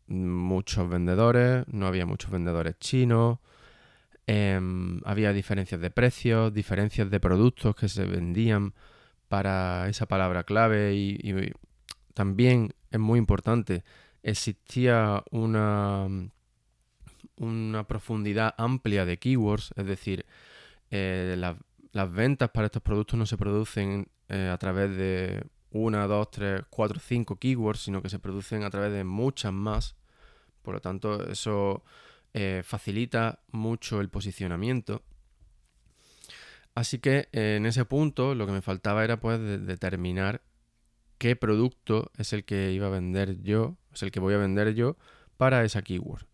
muchos 0.07 0.89
vendedores, 0.89 1.65
no 1.67 1.87
había 1.87 2.05
muchos 2.05 2.31
vendedores 2.31 2.77
chinos, 2.79 3.39
Em, 4.25 5.01
había 5.03 5.33
diferencias 5.33 5.81
de 5.81 5.89
precios, 5.91 6.53
diferencias 6.53 7.09
de 7.09 7.19
productos 7.19 7.75
que 7.75 7.89
se 7.89 8.05
vendían 8.05 8.73
para 9.27 9.89
esa 9.89 10.05
palabra 10.05 10.43
clave 10.43 10.93
y, 10.95 11.51
también 12.13 12.73
es 12.91 12.99
muy 12.99 13.19
importante, 13.19 13.83
existía 14.23 15.23
una, 15.31 16.07
una 17.37 17.87
profundidad 17.87 18.55
amplia 18.57 19.05
de 19.05 19.19
keywords, 19.19 19.73
es 19.75 19.85
decir, 19.85 20.25
eh, 20.89 21.35
las 21.91 22.11
ventas 22.11 22.49
para 22.49 22.67
estos 22.67 22.81
productos 22.81 23.19
no 23.19 23.25
se 23.25 23.37
producen 23.37 24.07
eh, 24.29 24.49
a 24.51 24.57
través 24.57 24.95
de 24.95 25.43
una, 25.71 26.07
dos, 26.07 26.31
tres, 26.31 26.63
cuatro, 26.69 26.99
cinco 26.99 27.35
keywords, 27.35 27.81
sino 27.81 28.01
que 28.01 28.09
se 28.09 28.19
producen 28.19 28.63
a 28.63 28.69
través 28.69 28.93
de 28.93 29.03
muchas 29.03 29.51
más. 29.51 29.95
Por 30.61 30.75
lo 30.75 30.81
tanto, 30.81 31.27
eso 31.29 31.83
eh, 32.33 32.61
facilita 32.63 33.39
mucho 33.51 33.99
el 33.99 34.09
posicionamiento. 34.09 35.03
Así 36.75 36.99
que 36.99 37.29
en 37.31 37.65
ese 37.65 37.85
punto 37.85 38.33
lo 38.33 38.47
que 38.47 38.51
me 38.51 38.61
faltaba 38.61 39.03
era 39.03 39.19
pues 39.19 39.39
determinar 39.39 40.41
qué 41.19 41.35
producto 41.35 42.11
es 42.17 42.33
el 42.33 42.45
que 42.45 42.71
iba 42.71 42.87
a 42.87 42.89
vender 42.89 43.41
yo, 43.41 43.77
es 43.93 44.03
el 44.03 44.11
que 44.11 44.19
voy 44.19 44.33
a 44.33 44.37
vender 44.37 44.73
yo 44.73 44.97
para 45.37 45.63
esa 45.63 45.81
keyword. 45.81 46.25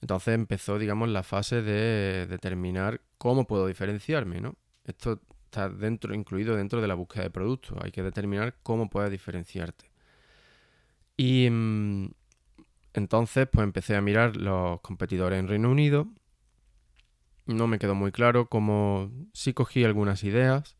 Entonces 0.00 0.34
empezó, 0.34 0.78
digamos, 0.78 1.08
la 1.08 1.22
fase 1.22 1.62
de 1.62 2.26
determinar 2.26 3.00
cómo 3.18 3.46
puedo 3.46 3.66
diferenciarme, 3.66 4.40
¿no? 4.40 4.56
Esto 4.84 5.20
está 5.44 5.68
dentro, 5.68 6.14
incluido 6.14 6.56
dentro 6.56 6.80
de 6.80 6.88
la 6.88 6.94
búsqueda 6.94 7.24
de 7.24 7.30
productos. 7.30 7.78
Hay 7.82 7.92
que 7.92 8.02
determinar 8.02 8.56
cómo 8.62 8.90
puedes 8.90 9.10
diferenciarte. 9.10 9.90
Y, 11.16 11.48
mm, 11.50 12.10
entonces, 12.94 13.48
pues 13.50 13.64
empecé 13.64 13.96
a 13.96 14.00
mirar 14.00 14.36
los 14.36 14.80
competidores 14.80 15.38
en 15.38 15.48
Reino 15.48 15.70
Unido. 15.70 16.08
No 17.46 17.66
me 17.66 17.78
quedó 17.78 17.94
muy 17.94 18.12
claro 18.12 18.46
cómo 18.48 19.10
sí 19.32 19.52
cogí 19.54 19.84
algunas 19.84 20.24
ideas, 20.24 20.76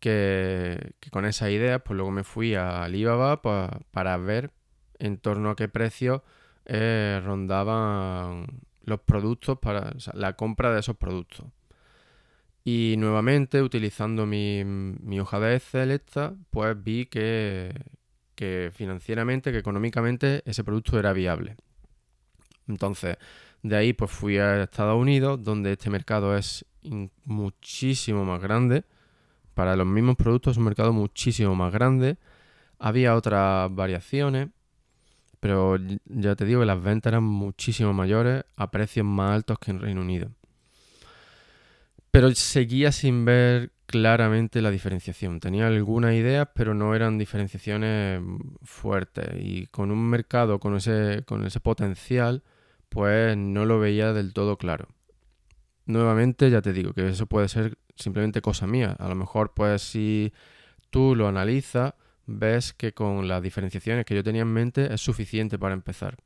que, 0.00 0.92
con 1.10 1.24
esas 1.24 1.50
ideas, 1.50 1.82
pues 1.84 1.96
luego 1.96 2.10
me 2.10 2.24
fui 2.24 2.54
a 2.54 2.84
Alibaba 2.84 3.42
para 3.42 4.16
ver 4.18 4.52
en 4.98 5.18
torno 5.18 5.50
a 5.50 5.56
qué 5.56 5.68
precio 5.68 6.24
eh, 6.64 7.20
rondaban 7.24 8.46
los 8.84 9.00
productos 9.00 9.58
para 9.58 9.94
la 10.14 10.34
compra 10.34 10.72
de 10.72 10.80
esos 10.80 10.96
productos. 10.96 11.46
Y 12.64 12.96
nuevamente, 12.98 13.62
utilizando 13.62 14.26
mi, 14.26 14.64
mi 14.64 15.20
hoja 15.20 15.38
de 15.38 15.56
Excel 15.56 15.92
esta, 15.92 16.34
pues 16.50 16.82
vi 16.82 17.06
que, 17.06 17.72
que 18.34 18.72
financieramente, 18.74 19.52
que 19.52 19.58
económicamente 19.58 20.42
ese 20.46 20.64
producto 20.64 20.98
era 20.98 21.12
viable. 21.12 21.56
Entonces, 22.66 23.16
de 23.62 23.76
ahí 23.76 23.92
pues 23.92 24.10
fui 24.10 24.38
a 24.38 24.62
Estados 24.62 25.00
Unidos, 25.00 25.42
donde 25.42 25.72
este 25.72 25.90
mercado 25.90 26.36
es 26.36 26.64
muchísimo 27.24 28.24
más 28.24 28.40
grande. 28.40 28.84
Para 29.54 29.76
los 29.76 29.86
mismos 29.86 30.16
productos 30.16 30.52
es 30.52 30.58
un 30.58 30.64
mercado 30.64 30.92
muchísimo 30.92 31.54
más 31.54 31.72
grande. 31.72 32.18
Había 32.78 33.14
otras 33.14 33.74
variaciones, 33.74 34.48
pero 35.40 35.76
ya 36.06 36.34
te 36.36 36.44
digo 36.44 36.60
que 36.60 36.66
las 36.66 36.82
ventas 36.82 37.10
eran 37.10 37.24
muchísimo 37.24 37.92
mayores 37.92 38.44
a 38.56 38.70
precios 38.70 39.06
más 39.06 39.32
altos 39.32 39.58
que 39.58 39.70
en 39.70 39.80
Reino 39.80 40.00
Unido. 40.00 40.30
Pero 42.10 42.34
seguía 42.34 42.92
sin 42.92 43.24
ver 43.24 43.72
claramente 43.86 44.62
la 44.62 44.70
diferenciación. 44.70 45.40
Tenía 45.40 45.66
algunas 45.66 46.14
ideas, 46.14 46.48
pero 46.54 46.74
no 46.74 46.94
eran 46.94 47.18
diferenciaciones 47.18 48.20
fuertes. 48.62 49.28
Y 49.38 49.66
con 49.68 49.90
un 49.90 50.08
mercado 50.08 50.58
con 50.58 50.76
ese, 50.76 51.22
con 51.24 51.46
ese 51.46 51.60
potencial, 51.60 52.42
pues 52.88 53.36
no 53.36 53.64
lo 53.64 53.78
veía 53.78 54.12
del 54.12 54.32
todo 54.32 54.58
claro. 54.58 54.88
Nuevamente, 55.86 56.50
ya 56.50 56.62
te 56.62 56.72
digo 56.72 56.92
que 56.92 57.08
eso 57.08 57.26
puede 57.26 57.48
ser 57.48 57.78
simplemente 57.94 58.40
cosa 58.40 58.66
mía. 58.66 58.96
A 58.98 59.08
lo 59.08 59.14
mejor, 59.14 59.54
pues 59.54 59.82
si 59.82 60.32
tú 60.90 61.14
lo 61.14 61.28
analizas, 61.28 61.94
ves 62.26 62.72
que 62.72 62.92
con 62.92 63.28
las 63.28 63.42
diferenciaciones 63.42 64.04
que 64.04 64.14
yo 64.14 64.24
tenía 64.24 64.42
en 64.42 64.52
mente 64.52 64.92
es 64.92 65.00
suficiente 65.00 65.58
para 65.58 65.74
empezar. 65.74 66.16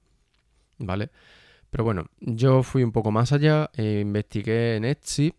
¿Vale? 0.78 1.11
Pero 1.71 1.85
bueno, 1.85 2.07
yo 2.21 2.62
fui 2.62 2.83
un 2.83 2.92
poco 2.92 3.11
más 3.12 3.33
allá 3.33 3.71
e 3.75 4.00
investigué 4.00 4.76
en 4.76 4.85
Etsy 4.85 5.35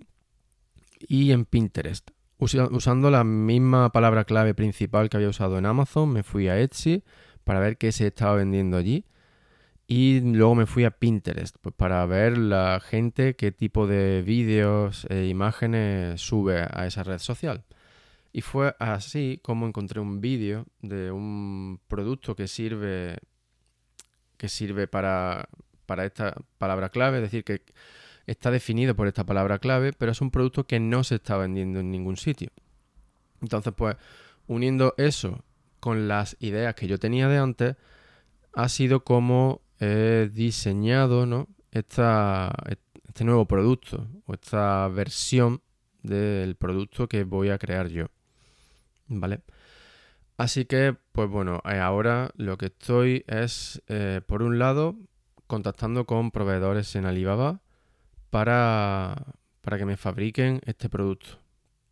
y 1.08 1.32
en 1.32 1.46
Pinterest. 1.46 2.12
usando 2.38 3.12
la 3.12 3.24
misma 3.24 3.92
palabra 3.92 4.24
clave 4.24 4.54
principal 4.54 5.10
que 5.10 5.18
había 5.18 5.30
usado 5.30 5.58
en 5.58 5.66
Amazon, 5.66 6.12
me 6.12 6.24
fui 6.24 6.48
a 6.48 6.60
Etsy 6.60 7.04
para 7.44 7.60
ver 7.60 7.78
qué 7.78 7.92
se 7.92 8.08
estaba 8.08 8.36
vendiendo 8.36 8.78
allí. 8.78 9.06
Y 9.88 10.22
luego 10.22 10.56
me 10.56 10.68
fui 10.68 10.86
a 10.86 10.92
Pinterest 10.92 11.58
pues, 11.60 11.76
para 11.76 12.06
ver 12.06 12.38
la 12.38 12.80
gente 12.80 13.36
qué 13.36 13.52
tipo 13.52 13.88
de 13.88 14.22
vídeos 14.22 15.06
e 15.10 15.28
imágenes 15.28 16.22
sube 16.22 16.66
a 16.72 16.88
esa 16.88 17.04
red 17.04 17.20
social. 17.20 17.66
Y 18.34 18.42
fue 18.42 18.76
así 18.80 19.40
como 19.44 19.68
encontré 19.68 20.00
un 20.00 20.22
vídeo 20.22 20.66
de 20.82 21.12
un 21.12 21.80
producto 21.88 22.36
que 22.36 22.48
sirve, 22.48 23.18
que 24.38 24.48
sirve 24.48 24.88
para, 24.88 25.50
para 25.86 26.06
esta 26.06 26.36
palabra 26.58 26.90
clave, 26.90 27.18
es 27.18 27.24
decir, 27.24 27.44
que 27.44 27.64
está 28.26 28.52
definido 28.52 28.96
por 28.96 29.08
esta 29.08 29.26
palabra 29.26 29.60
clave, 29.60 29.92
pero 29.94 30.12
es 30.12 30.22
un 30.22 30.32
producto 30.32 30.66
que 30.66 30.80
no 30.80 31.04
se 31.04 31.16
está 31.16 31.38
vendiendo 31.38 31.82
en 31.82 31.92
ningún 31.92 32.16
sitio. 32.16 32.50
Entonces, 33.42 33.74
pues, 33.76 33.98
uniendo 34.48 34.94
eso 34.98 35.44
con 35.80 36.08
las 36.08 36.38
ideas 36.40 36.76
que 36.76 36.88
yo 36.88 37.00
tenía 37.00 37.28
de 37.28 37.38
antes, 37.38 37.76
ha 38.54 38.70
sido 38.70 39.04
como 39.04 39.62
he 39.80 40.30
diseñado 40.32 41.26
¿no? 41.26 41.48
Esta, 41.72 42.54
este 43.08 43.24
nuevo 43.24 43.46
producto 43.46 44.08
o 44.26 44.34
esta 44.34 44.88
versión 44.90 45.62
del 46.04 46.56
producto 46.56 47.08
que 47.08 47.24
voy 47.24 47.50
a 47.50 47.58
crear 47.58 47.88
yo. 47.88 48.08
¿Vale? 49.20 49.42
Así 50.38 50.66
que, 50.66 50.96
pues 51.12 51.30
bueno, 51.30 51.62
eh, 51.66 51.78
ahora 51.78 52.32
lo 52.36 52.58
que 52.58 52.68
estoy 52.68 53.24
es, 53.28 53.82
eh, 53.88 54.22
por 54.26 54.42
un 54.42 54.58
lado, 54.58 54.96
contactando 55.48 56.06
con 56.06 56.32
proveedores 56.32 56.96
en 56.96 57.06
Alibaba 57.06 57.62
para, 58.30 59.36
para 59.62 59.78
que 59.78 59.86
me 59.86 59.98
fabriquen 59.98 60.62
este 60.66 60.90
producto, 60.90 61.40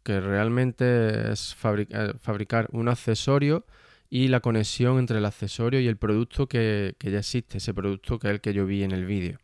que 0.04 0.20
realmente 0.22 1.32
es 1.32 1.56
eh, 1.64 2.14
fabricar 2.20 2.70
un 2.72 2.88
accesorio 2.88 3.66
y 4.10 4.30
la 4.30 4.40
conexión 4.40 4.98
entre 4.98 5.20
el 5.20 5.26
accesorio 5.26 5.82
y 5.82 5.88
el 5.88 5.98
producto 5.98 6.48
que, 6.48 6.96
ya 7.00 7.20
existe, 7.20 7.58
ese 7.58 7.74
producto 7.74 8.18
que 8.18 8.28
es 8.30 8.34
el 8.34 8.42
que 8.42 8.54
yo 8.54 8.66
vi 8.66 8.84
en 8.84 8.92
el 8.92 9.06
vídeo. 9.06 9.40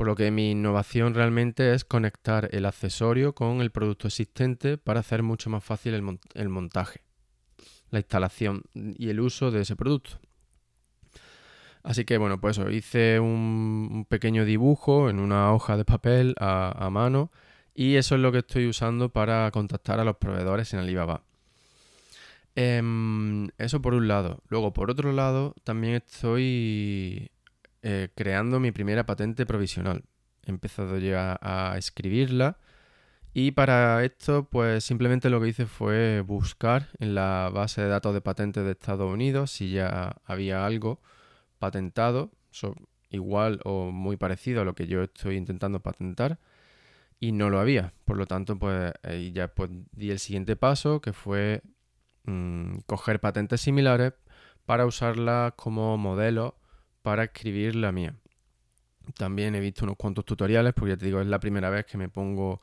Por 0.00 0.06
lo 0.06 0.16
que 0.16 0.30
mi 0.30 0.52
innovación 0.52 1.12
realmente 1.12 1.74
es 1.74 1.84
conectar 1.84 2.48
el 2.52 2.64
accesorio 2.64 3.34
con 3.34 3.60
el 3.60 3.70
producto 3.70 4.08
existente 4.08 4.78
para 4.78 5.00
hacer 5.00 5.22
mucho 5.22 5.50
más 5.50 5.62
fácil 5.62 5.92
el, 5.92 6.48
montaje, 6.48 7.02
la 7.90 7.98
instalación 7.98 8.62
y 8.72 9.10
el 9.10 9.20
uso 9.20 9.50
de 9.50 9.60
ese 9.60 9.76
producto. 9.76 10.12
Así 11.82 12.06
que 12.06 12.16
bueno, 12.16 12.40
pues 12.40 12.58
hice 12.72 13.20
un, 13.20 14.06
pequeño 14.08 14.46
dibujo 14.46 15.10
en 15.10 15.20
una 15.20 15.52
hoja 15.52 15.76
de 15.76 15.84
papel 15.84 16.34
a, 16.40 16.72
a 16.82 16.88
mano 16.88 17.30
y 17.74 17.96
eso 17.96 18.14
es 18.14 18.22
lo 18.22 18.32
que 18.32 18.38
estoy 18.38 18.68
usando 18.68 19.10
para 19.10 19.50
contactar 19.50 20.00
a 20.00 20.04
los 20.04 20.16
proveedores 20.16 20.72
en 20.72 20.80
Alibaba. 20.80 21.24
Em, 22.54 23.48
eso 23.58 23.82
por 23.82 23.92
un 23.92 24.08
lado. 24.08 24.42
Luego, 24.48 24.72
por 24.72 24.90
otro 24.90 25.12
lado, 25.12 25.54
también 25.62 25.96
estoy 25.96 27.30
eh, 27.82 28.08
creando 28.14 28.60
mi 28.60 28.72
primera 28.72 29.06
patente 29.06 29.46
provisional. 29.46 30.04
He 30.46 30.50
empezado 30.50 30.98
ya 30.98 31.38
a 31.40 31.76
escribirla. 31.78 32.58
Y 33.32 33.52
para 33.52 34.04
esto, 34.04 34.48
pues 34.50 34.84
simplemente 34.84 35.30
lo 35.30 35.40
que 35.40 35.48
hice 35.48 35.66
fue 35.66 36.20
buscar 36.22 36.88
en 36.98 37.14
la 37.14 37.50
base 37.52 37.82
de 37.82 37.88
datos 37.88 38.14
de 38.14 38.20
patentes 38.20 38.64
de 38.64 38.72
Estados 38.72 39.12
Unidos 39.12 39.52
si 39.52 39.70
ya 39.70 40.16
había 40.24 40.66
algo 40.66 41.00
patentado, 41.58 42.32
igual 43.10 43.60
o 43.64 43.90
muy 43.92 44.16
parecido 44.16 44.62
a 44.62 44.64
lo 44.64 44.74
que 44.74 44.86
yo 44.86 45.02
estoy 45.02 45.36
intentando 45.36 45.80
patentar, 45.80 46.38
y 47.20 47.32
no 47.32 47.50
lo 47.50 47.60
había. 47.60 47.92
Por 48.04 48.16
lo 48.16 48.26
tanto, 48.26 48.58
pues 48.58 48.92
ahí 49.02 49.32
ya 49.32 49.48
pues, 49.48 49.70
di 49.92 50.10
el 50.10 50.18
siguiente 50.18 50.56
paso, 50.56 51.00
que 51.00 51.12
fue 51.12 51.62
Mm, 52.24 52.80
coger 52.86 53.20
patentes 53.20 53.60
similares 53.62 54.12
para 54.66 54.86
usarlas 54.86 55.54
como 55.56 55.96
modelo 55.96 56.56
para 57.02 57.24
escribir 57.24 57.74
la 57.76 57.92
mía. 57.92 58.14
También 59.16 59.54
he 59.54 59.60
visto 59.60 59.84
unos 59.84 59.96
cuantos 59.96 60.24
tutoriales, 60.24 60.72
porque 60.74 60.92
ya 60.92 60.96
te 60.96 61.06
digo, 61.06 61.20
es 61.20 61.26
la 61.26 61.40
primera 61.40 61.70
vez 61.70 61.86
que 61.86 61.98
me 61.98 62.08
pongo 62.08 62.60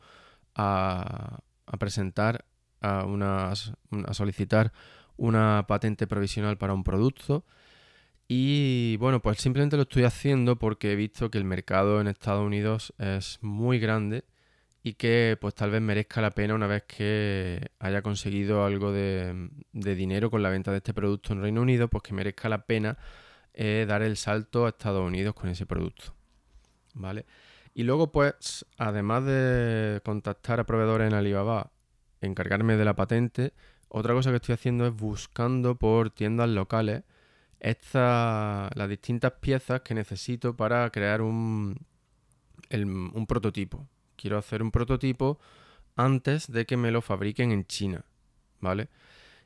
a, 0.55 1.39
presentar, 1.79 2.45
a, 2.81 3.05
a 4.05 4.13
solicitar 4.13 4.71
una 5.17 5.65
patente 5.67 6.07
provisional 6.07 6.57
para 6.57 6.73
un 6.73 6.83
producto. 6.83 7.45
Y 8.27 8.97
bueno, 8.97 9.21
pues 9.21 9.39
simplemente 9.39 9.77
lo 9.77 9.83
estoy 9.83 10.03
haciendo 10.03 10.57
porque 10.57 10.91
he 10.91 10.95
visto 10.95 11.31
que 11.31 11.37
el 11.37 11.45
mercado 11.45 12.01
en 12.01 12.07
Estados 12.07 12.45
Unidos 12.45 12.93
es 12.97 13.39
muy 13.41 13.79
grande 13.79 14.25
y 14.83 14.93
que 14.93 15.37
pues 15.39 15.53
tal 15.55 15.71
vez 15.71 15.81
merezca 15.81 16.21
la 16.21 16.31
pena 16.31 16.55
una 16.55 16.67
vez 16.67 16.83
que 16.83 17.71
haya 17.79 18.01
conseguido 18.01 18.65
algo 18.65 18.91
de, 18.91 19.49
dinero 19.73 20.29
con 20.29 20.43
la 20.43 20.49
venta 20.49 20.71
de 20.71 20.77
este 20.77 20.93
producto 20.93 21.33
en 21.33 21.41
Reino 21.41 21.61
Unido, 21.61 21.87
pues 21.89 22.03
que 22.03 22.13
merezca 22.13 22.49
la 22.49 22.65
pena 22.65 22.97
dar 23.87 24.01
el 24.01 24.17
salto 24.17 24.65
a 24.65 24.69
Estados 24.69 25.05
Unidos 25.05 25.33
con 25.33 25.49
ese 25.49 25.65
producto. 25.65 26.13
¿Vale? 26.93 27.25
Y 27.73 27.83
luego 27.83 28.11
pues, 28.11 28.65
además 28.77 29.25
de 29.25 30.01
contactar 30.03 30.59
a 30.59 30.65
proveedores 30.65 31.07
en 31.07 31.13
Alibaba, 31.13 31.71
encargarme 32.21 32.75
de 32.75 32.85
la 32.85 32.95
patente, 32.95 33.53
otra 33.89 34.13
cosa 34.13 34.31
que 34.31 34.37
estoy 34.37 34.53
haciendo 34.53 34.87
es 34.87 34.93
buscando 34.93 35.75
por 35.75 36.09
tiendas 36.09 36.49
locales 36.49 37.03
las 37.59 38.89
distintas 38.89 39.33
piezas 39.33 39.81
que 39.81 39.93
necesito 39.93 40.55
para 40.55 40.89
crear 40.91 41.21
un, 41.21 41.77
un 42.71 43.25
prototipo 43.27 43.87
quiero 44.17 44.37
hacer 44.37 44.61
un 44.61 44.71
prototipo 44.71 45.39
antes 45.95 46.51
de 46.51 46.65
que 46.65 46.75
me 46.75 46.91
lo 46.91 47.01
fabriquen 47.01 47.51
en 47.51 47.65
China, 47.65 48.03
¿vale? 48.59 48.89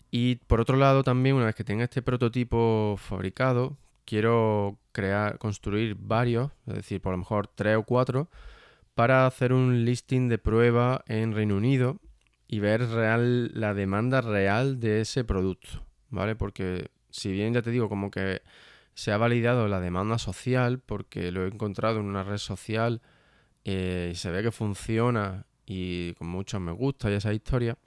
Y 0.09 0.35
por 0.35 0.59
otro 0.59 0.77
lado 0.77 1.03
también 1.03 1.35
una 1.35 1.45
vez 1.45 1.55
que 1.55 1.63
tenga 1.63 1.83
este 1.83 2.01
prototipo 2.01 2.95
fabricado, 2.97 3.77
quiero 4.05 4.79
crear, 4.91 5.37
construir 5.37 5.95
varios, 5.95 6.51
es 6.67 6.75
decir, 6.75 7.01
por 7.01 7.13
lo 7.13 7.17
mejor 7.19 7.47
tres 7.47 7.77
o 7.77 7.83
cuatro, 7.83 8.29
para 8.95 9.25
hacer 9.25 9.53
un 9.53 9.85
listing 9.85 10.29
de 10.29 10.37
prueba 10.37 11.03
en 11.07 11.33
Reino 11.33 11.55
Unido 11.55 11.99
y 12.47 12.59
ver 12.59 12.87
real, 12.89 13.51
la 13.53 13.73
demanda 13.73 14.21
real 14.21 14.79
de 14.79 15.01
ese 15.01 15.23
producto, 15.23 15.85
¿vale? 16.09 16.35
Porque 16.35 16.89
si 17.09 17.31
bien 17.31 17.53
ya 17.53 17.61
te 17.61 17.71
digo 17.71 17.89
como 17.89 18.11
que 18.11 18.41
se 18.93 19.11
ha 19.11 19.17
validado 19.17 19.67
la 19.67 19.79
demanda 19.79 20.17
social, 20.17 20.79
porque 20.79 21.31
lo 21.31 21.45
he 21.45 21.47
encontrado 21.47 21.99
en 21.99 22.05
una 22.05 22.23
red 22.23 22.37
social 22.37 23.01
eh, 23.63 24.09
y 24.11 24.15
se 24.15 24.31
ve 24.31 24.43
que 24.43 24.51
funciona 24.51 25.45
y 25.65 26.13
con 26.15 26.27
muchos 26.27 26.59
me 26.59 26.71
gusta 26.71 27.09
y 27.09 27.13
esa 27.13 27.33
historia. 27.33 27.77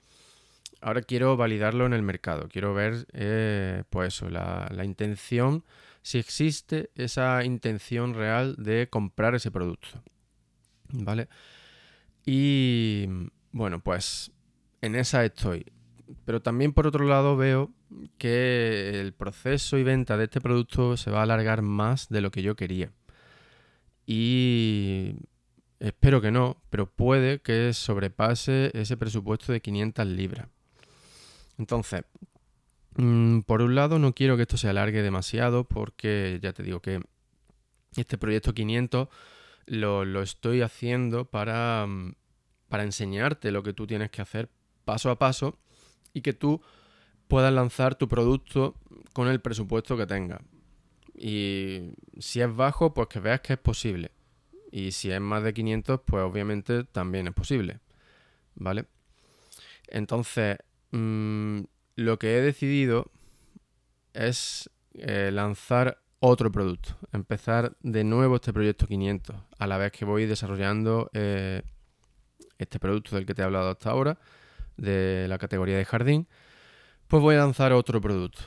Ahora 0.81 1.01
quiero 1.01 1.37
validarlo 1.37 1.85
en 1.85 1.93
el 1.93 2.01
mercado, 2.01 2.47
quiero 2.49 2.73
ver 2.73 3.07
eh, 3.13 3.83
pues 3.89 4.15
eso, 4.15 4.29
la, 4.29 4.69
intención, 4.83 5.63
si 6.05 6.19
existe 6.19 6.91
esa 6.93 7.43
intención 7.43 8.13
real 8.13 8.55
de 8.57 8.87
comprar 8.87 9.33
ese 9.33 9.49
producto. 9.49 9.87
¿Vale? 10.89 11.27
Y 12.27 13.07
bueno, 13.51 13.79
pues 13.79 14.31
en 14.81 14.95
esa 14.95 15.25
estoy. 15.25 15.65
Pero 16.23 16.43
también 16.43 16.73
por 16.73 16.85
otro 16.85 17.05
lado 17.05 17.35
veo 17.35 17.71
que 18.19 19.01
el 19.01 19.13
proceso 19.13 19.79
y 19.79 19.83
venta 19.83 20.15
de 20.15 20.25
este 20.25 20.41
producto 20.41 20.95
se 20.95 21.09
va 21.09 21.21
a 21.21 21.23
alargar 21.23 21.63
más 21.63 22.07
de 22.09 22.21
lo 22.21 22.29
que 22.29 22.43
yo 22.43 22.55
quería. 22.55 22.91
Y 24.05 25.15
Espero 25.79 26.21
que 26.21 26.31
no, 26.31 26.61
pero 26.69 26.89
puede 26.89 27.41
que 27.41 27.73
sobrepase 27.73 28.71
ese 28.73 28.95
presupuesto 28.95 29.51
de 29.51 29.61
500 29.61 30.07
libras. 30.07 30.47
Entonces, 31.57 32.03
por 33.45 33.61
un 33.61 33.75
lado 33.75 33.99
no 33.99 34.13
quiero 34.13 34.37
que 34.37 34.43
esto 34.43 34.57
se 34.57 34.69
alargue 34.69 35.01
demasiado 35.01 35.65
porque 35.65 36.39
ya 36.41 36.53
te 36.53 36.63
digo 36.63 36.81
que 36.81 37.01
este 37.97 38.17
proyecto 38.17 38.53
500 38.53 39.09
lo, 39.67 40.21
estoy 40.21 40.61
haciendo 40.61 41.25
para, 41.25 41.85
mm, 41.87 42.15
para 42.69 42.83
enseñarte 42.83 43.51
lo 43.51 43.63
que 43.63 43.73
tú 43.73 43.87
tienes 43.87 44.11
que 44.11 44.21
hacer 44.21 44.49
paso 44.85 45.09
a 45.09 45.17
paso 45.17 45.57
y 46.13 46.21
que 46.21 46.33
tú 46.33 46.61
puedas 47.27 47.53
lanzar 47.53 47.95
tu 47.95 48.07
producto 48.07 48.75
con 49.13 49.27
el 49.27 49.41
presupuesto 49.41 49.97
que 49.97 50.05
tengas. 50.05 50.41
Y 51.13 51.93
si 52.19 52.41
es 52.41 52.55
bajo, 52.55 52.93
pues 52.93 53.07
que 53.07 53.19
veas 53.19 53.41
que 53.41 53.53
es 53.53 53.59
posible. 53.59 54.11
Y 54.71 54.91
si 54.91 55.11
es 55.11 55.21
más 55.21 55.43
de 55.43 55.53
500, 55.53 56.01
pues 56.05 56.23
obviamente 56.23 56.83
también 56.83 57.27
es 57.27 57.33
posible. 57.33 57.79
¿Vale? 58.55 58.85
Entonces, 59.87 60.57
mm, 60.91 61.61
lo 61.95 62.19
que 62.19 62.37
he 62.37 62.41
decidido 62.41 63.11
es 64.13 64.69
eh, 64.93 65.29
lanzar 65.31 66.01
otro 66.19 66.51
producto, 66.51 66.97
empezar 67.11 67.75
de 67.81 68.03
nuevo 68.03 68.35
este 68.35 68.53
proyecto 68.53 68.87
500, 68.87 69.35
a 69.59 69.67
la 69.67 69.77
vez 69.77 69.91
que 69.91 70.05
voy 70.05 70.25
desarrollando 70.25 71.09
eh, 71.13 71.61
este 72.57 72.79
producto 72.79 73.15
del 73.15 73.25
que 73.25 73.33
te 73.33 73.41
he 73.41 73.45
hablado 73.45 73.69
hasta 73.69 73.91
ahora, 73.91 74.17
de 74.77 75.27
la 75.27 75.37
categoría 75.37 75.77
de 75.77 75.85
jardín, 75.85 76.27
pues 77.07 77.21
voy 77.21 77.35
a 77.35 77.39
lanzar 77.39 77.73
otro 77.73 78.01
producto. 78.01 78.41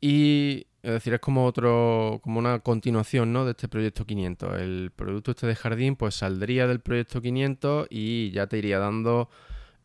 Y 0.00 0.66
es 0.82 0.92
decir, 0.92 1.14
es 1.14 1.20
como 1.20 1.46
otro, 1.46 2.20
como 2.22 2.38
una 2.38 2.60
continuación 2.60 3.32
¿no? 3.32 3.44
de 3.44 3.52
este 3.52 3.68
proyecto 3.68 4.04
500. 4.04 4.60
El 4.60 4.92
producto 4.94 5.30
este 5.30 5.46
de 5.46 5.56
jardín 5.56 5.96
pues 5.96 6.14
saldría 6.14 6.66
del 6.66 6.80
proyecto 6.80 7.20
500 7.20 7.88
y 7.90 8.30
ya 8.30 8.46
te 8.46 8.58
iría 8.58 8.78
dando 8.78 9.28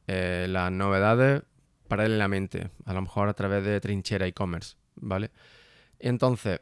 eh, 0.07 0.47
las 0.49 0.71
novedades 0.71 1.43
paralelamente, 1.91 2.69
a 2.85 2.93
lo 2.93 3.01
mejor 3.01 3.27
a 3.27 3.33
través 3.33 3.65
de 3.65 3.81
trinchera 3.81 4.25
e-commerce, 4.25 4.77
¿vale? 4.95 5.29
Entonces, 5.99 6.61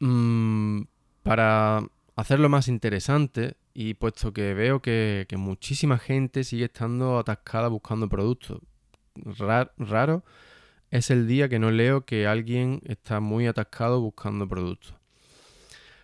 mm, 0.00 0.82
para 1.22 1.82
hacerlo 2.14 2.50
más 2.50 2.68
interesante 2.68 3.56
y 3.72 3.94
puesto 3.94 4.34
que 4.34 4.52
veo 4.52 4.82
que, 4.82 5.26
muchísima 5.38 5.96
gente 5.96 6.44
sigue 6.44 6.66
estando 6.66 7.18
atascada 7.18 7.68
buscando 7.68 8.06
productos, 8.10 8.60
raro 9.78 10.24
es 10.90 11.10
el 11.10 11.26
día 11.26 11.48
que 11.48 11.58
no 11.58 11.70
leo 11.70 12.04
que 12.04 12.26
alguien 12.26 12.82
está 12.84 13.20
muy 13.20 13.46
atascado 13.46 14.02
buscando 14.02 14.46
productos. 14.46 14.94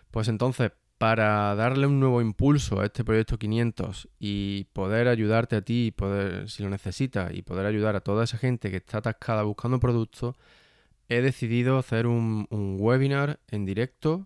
Pues 0.09 0.29
entonces, 0.29 0.71
para 1.05 1.53
darle 1.53 1.85
un 1.85 1.99
nuevo 1.99 2.19
impulso 2.19 2.79
a 2.79 2.85
este 2.85 3.03
proyecto 3.03 3.37
500 3.37 4.09
y 4.17 4.63
poder 4.73 5.07
ayudarte 5.07 5.55
a 5.55 5.61
ti, 5.61 5.93
poder, 5.95 6.49
si 6.49 6.63
lo 6.63 6.69
necesitas, 6.71 7.31
y 7.31 7.43
poder 7.43 7.67
ayudar 7.67 7.95
a 7.95 7.99
toda 7.99 8.23
esa 8.23 8.39
gente 8.39 8.71
que 8.71 8.77
está 8.77 8.97
atascada 8.97 9.43
buscando 9.43 9.79
productos, 9.79 10.35
he 11.07 11.21
decidido 11.21 11.77
hacer 11.77 12.07
un, 12.07 12.47
webinar 12.49 13.39
en 13.51 13.65
directo 13.65 14.25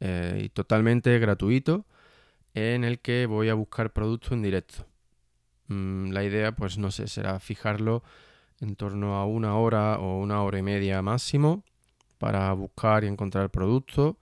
eh, 0.00 0.42
y 0.46 0.48
totalmente 0.48 1.16
gratuito 1.20 1.86
en 2.52 2.82
el 2.82 2.98
que 2.98 3.26
voy 3.26 3.48
a 3.48 3.54
buscar 3.54 3.92
productos 3.92 4.32
en 4.32 4.42
directo. 4.42 4.86
Mm, 5.68 6.10
la 6.10 6.24
idea, 6.24 6.50
pues 6.50 6.78
no 6.78 6.90
sé, 6.90 7.06
será 7.06 7.38
fijarlo 7.38 8.02
en 8.60 8.74
torno 8.74 9.14
a 9.14 9.24
una 9.24 9.54
hora 9.54 10.00
o 10.00 10.18
una 10.18 10.42
hora 10.42 10.58
y 10.58 10.62
media 10.62 11.00
máximo 11.00 11.62
para 12.18 12.52
buscar 12.54 13.04
y 13.04 13.06
encontrar 13.06 13.50
productos. 13.50 14.16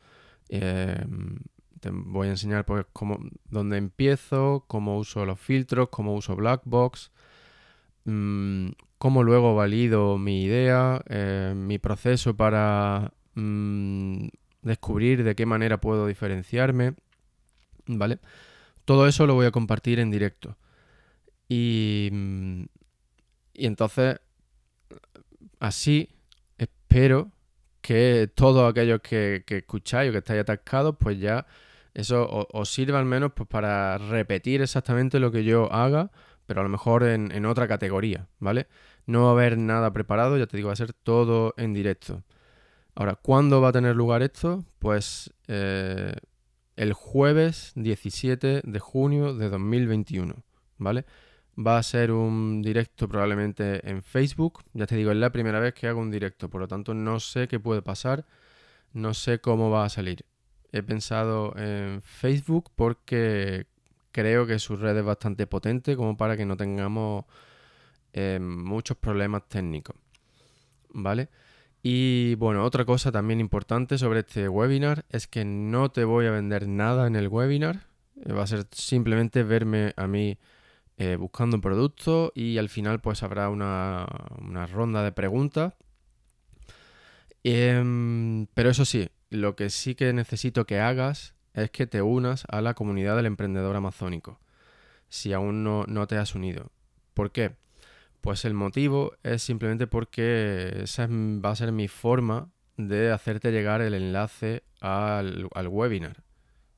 Em, 0.50 1.38
te 1.80 1.90
voy 1.90 2.28
a 2.28 2.30
enseñar 2.30 2.64
pues 2.64 2.86
cómo, 2.92 3.18
dónde 3.48 3.76
empiezo, 3.76 4.64
cómo 4.66 4.98
uso 4.98 5.24
los 5.24 5.40
filtros, 5.40 5.88
cómo 5.90 6.14
uso 6.14 6.36
Blackbox, 6.36 7.10
mm, 8.04 8.68
cómo 8.98 9.22
luego 9.22 9.54
valido 9.54 10.18
mi 10.18 10.44
idea, 10.44 11.02
eh, 11.08 11.54
mi 11.56 11.78
proceso 11.78 12.36
para 12.36 13.12
mm, 13.34 14.28
descubrir 14.62 15.24
de 15.24 15.34
qué 15.34 15.46
manera 15.46 15.80
puedo 15.80 16.06
diferenciarme, 16.06 16.94
¿vale? 17.86 18.18
Todo 18.84 19.06
eso 19.06 19.26
lo 19.26 19.34
voy 19.34 19.46
a 19.46 19.50
compartir 19.50 19.98
en 20.00 20.10
directo. 20.10 20.56
Y, 21.48 22.08
mm, 22.12 22.62
y 23.54 23.66
entonces, 23.66 24.20
así, 25.60 26.10
espero 26.58 27.30
que 27.80 28.28
todos 28.34 28.68
aquellos 28.68 29.00
que, 29.00 29.44
escucháis 29.46 30.10
o 30.10 30.12
que 30.12 30.18
estáis 30.18 30.40
atascados, 30.40 30.96
pues 30.98 31.20
ya 31.20 31.46
eso 31.96 32.28
os, 32.52 32.68
sirva 32.68 32.98
al 32.98 33.06
menos 33.06 33.32
pues, 33.34 33.48
para 33.48 33.96
repetir 33.96 34.60
exactamente 34.60 35.18
lo 35.18 35.32
que 35.32 35.44
yo 35.44 35.72
haga, 35.72 36.10
pero 36.44 36.60
a 36.60 36.62
lo 36.62 36.68
mejor 36.68 37.04
en, 37.04 37.46
otra 37.46 37.66
categoría, 37.66 38.28
¿vale? 38.38 38.68
No 39.06 39.22
va 39.22 39.28
a 39.30 39.32
haber 39.32 39.56
nada 39.56 39.92
preparado, 39.94 40.36
ya 40.36 40.46
te 40.46 40.58
digo, 40.58 40.66
va 40.66 40.74
a 40.74 40.76
ser 40.76 40.92
todo 40.92 41.54
en 41.56 41.72
directo. 41.72 42.22
Ahora, 42.94 43.14
¿cuándo 43.14 43.62
va 43.62 43.68
a 43.68 43.72
tener 43.72 43.96
lugar 43.96 44.22
esto? 44.22 44.66
Pues 44.78 45.32
eh, 45.48 46.14
el 46.76 46.92
jueves 46.92 47.72
17 47.76 48.60
de 48.62 48.78
junio 48.78 49.34
de 49.34 49.48
2021, 49.48 50.34
¿vale? 50.76 51.06
Va 51.58 51.78
a 51.78 51.82
ser 51.82 52.12
un 52.12 52.60
directo 52.60 53.08
probablemente 53.08 53.88
en 53.88 54.02
Facebook. 54.02 54.64
Ya 54.74 54.86
te 54.86 54.96
digo, 54.96 55.12
es 55.12 55.16
la 55.16 55.32
primera 55.32 55.60
vez 55.60 55.72
que 55.72 55.88
hago 55.88 56.00
un 56.00 56.10
directo, 56.10 56.50
por 56.50 56.60
lo 56.60 56.68
tanto 56.68 56.92
no 56.92 57.20
sé 57.20 57.48
qué 57.48 57.58
puede 57.58 57.80
pasar, 57.80 58.26
no 58.92 59.14
sé 59.14 59.40
cómo 59.40 59.70
va 59.70 59.86
a 59.86 59.88
salir. 59.88 60.26
He 60.76 60.82
pensado 60.82 61.54
en 61.56 62.02
Facebook 62.02 62.70
porque 62.74 63.66
creo 64.12 64.46
que 64.46 64.58
su 64.58 64.76
red 64.76 64.96
es 64.96 65.04
bastante 65.04 65.46
potente 65.46 65.96
como 65.96 66.16
para 66.16 66.36
que 66.36 66.46
no 66.46 66.56
tengamos 66.56 67.24
eh, 68.12 68.38
muchos 68.40 68.96
problemas 68.96 69.48
técnicos. 69.48 69.96
¿Vale? 70.90 71.28
Y 71.82 72.34
bueno, 72.36 72.64
otra 72.64 72.84
cosa 72.84 73.12
también 73.12 73.40
importante 73.40 73.98
sobre 73.98 74.20
este 74.20 74.48
webinar 74.48 75.04
es 75.10 75.26
que 75.26 75.44
no 75.44 75.90
te 75.90 76.04
voy 76.04 76.26
a 76.26 76.30
vender 76.30 76.66
nada 76.66 77.06
en 77.06 77.14
el 77.14 77.28
webinar. 77.28 77.86
Eh, 78.24 78.32
va 78.32 78.42
a 78.42 78.46
ser 78.46 78.66
simplemente 78.72 79.42
verme 79.42 79.92
a 79.96 80.06
mí 80.06 80.38
eh, 80.96 81.16
buscando 81.16 81.58
un 81.58 81.60
producto 81.60 82.32
y 82.34 82.58
al 82.58 82.70
final 82.70 83.00
pues 83.00 83.22
habrá 83.22 83.50
una, 83.50 84.06
ronda 84.72 85.02
de 85.04 85.12
preguntas. 85.12 85.74
Em, 87.44 88.46
pero 88.54 88.70
eso 88.70 88.84
sí, 88.84 89.08
lo 89.30 89.56
que 89.56 89.70
sí 89.70 89.94
que 89.94 90.12
necesito 90.12 90.66
que 90.66 90.80
hagas 90.80 91.34
es 91.54 91.70
que 91.70 91.86
te 91.86 92.02
unas 92.02 92.44
a 92.48 92.60
la 92.60 92.74
comunidad 92.74 93.16
del 93.16 93.26
emprendedor 93.26 93.76
amazónico, 93.76 94.40
si 95.08 95.32
aún 95.32 95.64
no, 95.64 95.84
no 95.86 96.06
te 96.06 96.16
has 96.16 96.34
unido. 96.34 96.70
¿Por 97.14 97.32
qué? 97.32 97.56
Pues 98.20 98.44
el 98.44 98.54
motivo 98.54 99.12
es 99.22 99.42
simplemente 99.42 99.86
porque 99.86 100.82
esa 100.82 101.06
va 101.08 101.50
a 101.50 101.56
ser 101.56 101.72
mi 101.72 101.88
forma 101.88 102.50
de 102.76 103.10
hacerte 103.10 103.52
llegar 103.52 103.80
el 103.80 103.94
enlace 103.94 104.64
al, 104.80 105.48
al 105.54 105.68
webinar. 105.68 106.24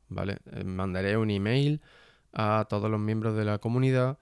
¿Vale? 0.08 0.38
Eh, 0.52 0.64
mandaré 0.64 1.16
un 1.16 1.30
email 1.30 1.82
a 2.32 2.66
todos 2.68 2.90
los 2.90 3.00
miembros 3.00 3.36
de 3.36 3.44
la 3.44 3.58
comunidad 3.58 4.18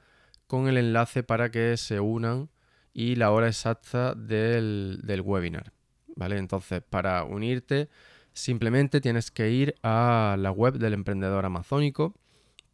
con 0.46 0.68
el 0.68 0.78
enlace 0.78 1.22
para 1.22 1.50
que 1.50 1.76
se 1.76 2.00
unan 2.00 2.48
y 2.92 3.16
la 3.16 3.30
hora 3.30 3.48
exacta 3.48 4.14
del, 4.14 5.22
webinar. 5.24 5.72
¿Vale? 6.14 6.38
Entonces, 6.38 6.82
para 6.88 7.24
unirte, 7.24 7.90
simplemente 8.36 9.00
tienes 9.00 9.30
que 9.30 9.50
ir 9.50 9.76
a 9.82 10.36
la 10.38 10.50
web 10.50 10.74
del 10.74 10.92
emprendedor 10.92 11.46
amazónico 11.46 12.14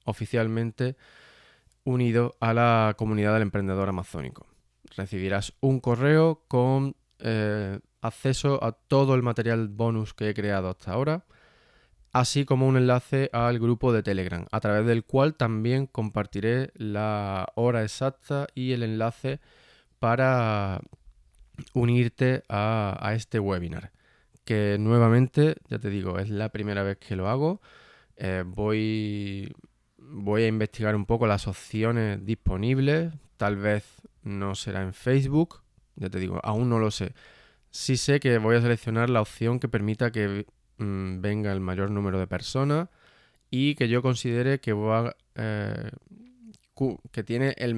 oficialmente 0.05 0.97
unido 1.85 2.35
a 2.41 2.55
la 2.55 2.95
comunidad 2.97 3.35
del 3.35 3.43
emprendedor 3.43 3.91
amazónico. 3.91 4.47
Recibirás 4.97 5.53
un 5.61 5.81
correo 5.81 6.47
con 6.49 6.97
eh, 7.19 7.79
acceso 8.01 8.65
a 8.65 8.73
todo 8.73 9.15
el 9.15 9.23
material 9.23 9.69
bonus 9.69 10.15
que 10.15 10.31
he 10.31 10.35
creado 10.35 10.71
hasta 10.71 10.93
ahora, 10.93 11.27
así 12.13 12.45
como 12.45 12.67
un 12.67 12.77
enlace 12.77 13.31
al 13.33 13.59
grupo 13.59 13.93
de 13.93 14.03
Telegram, 14.03 14.47
a 14.51 14.61
través 14.61 14.87
del 14.87 15.05
cual 15.05 15.35
también 15.35 15.87
compartiré 15.87 16.71
la 16.75 17.53
hora 17.55 17.83
exacta 17.83 18.47
y 18.55 18.73
el 18.73 18.83
enlace 18.83 19.41
para 19.99 20.81
unirte 21.75 22.43
a, 22.49 23.13
este 23.15 23.39
webinar. 23.39 23.93
Que 24.45 24.77
nuevamente, 24.81 25.57
ya 25.69 25.79
te 25.79 25.91
digo, 25.91 26.19
es 26.19 26.31
la 26.31 26.49
primera 26.49 26.83
vez 26.83 26.99
que 26.99 27.17
lo 27.17 27.29
hago. 27.29 27.61
Eh, 28.17 28.43
voy, 28.47 29.53
voy 29.99 30.43
a 30.43 30.49
investigar 30.49 30.97
un 30.97 31.07
poco 31.07 31.27
las 31.27 31.47
opciones 31.47 32.25
disponibles. 32.25 33.13
Tal 33.37 33.57
vez 33.57 33.85
no 34.23 34.55
será 34.55 34.83
en 34.83 34.95
Facebook, 34.95 35.63
ya 35.97 36.11
te 36.11 36.19
digo, 36.19 36.41
aún 36.43 36.69
no 36.69 36.79
lo 36.79 36.91
sé. 36.91 37.15
Sí 37.71 37.97
sé 37.97 38.19
que 38.19 38.39
voy 38.39 38.57
a 38.57 38.63
seleccionar 38.63 39.11
la 39.11 39.21
opción 39.21 39.61
que 39.61 39.69
permita 39.69 40.11
que 40.11 40.47
mm, 40.81 41.21
venga 41.21 41.53
el 41.53 41.61
mayor 41.61 41.91
número 41.91 42.19
de 42.19 42.27
personas 42.27 42.89
y 43.51 43.75
que 43.75 43.89
yo 43.89 44.03
considere 44.03 44.61
que 44.61 44.73
va, 44.73 45.17
eh, 45.35 45.91
que 47.13 47.23
tiene 47.23 47.55
el, 47.59 47.75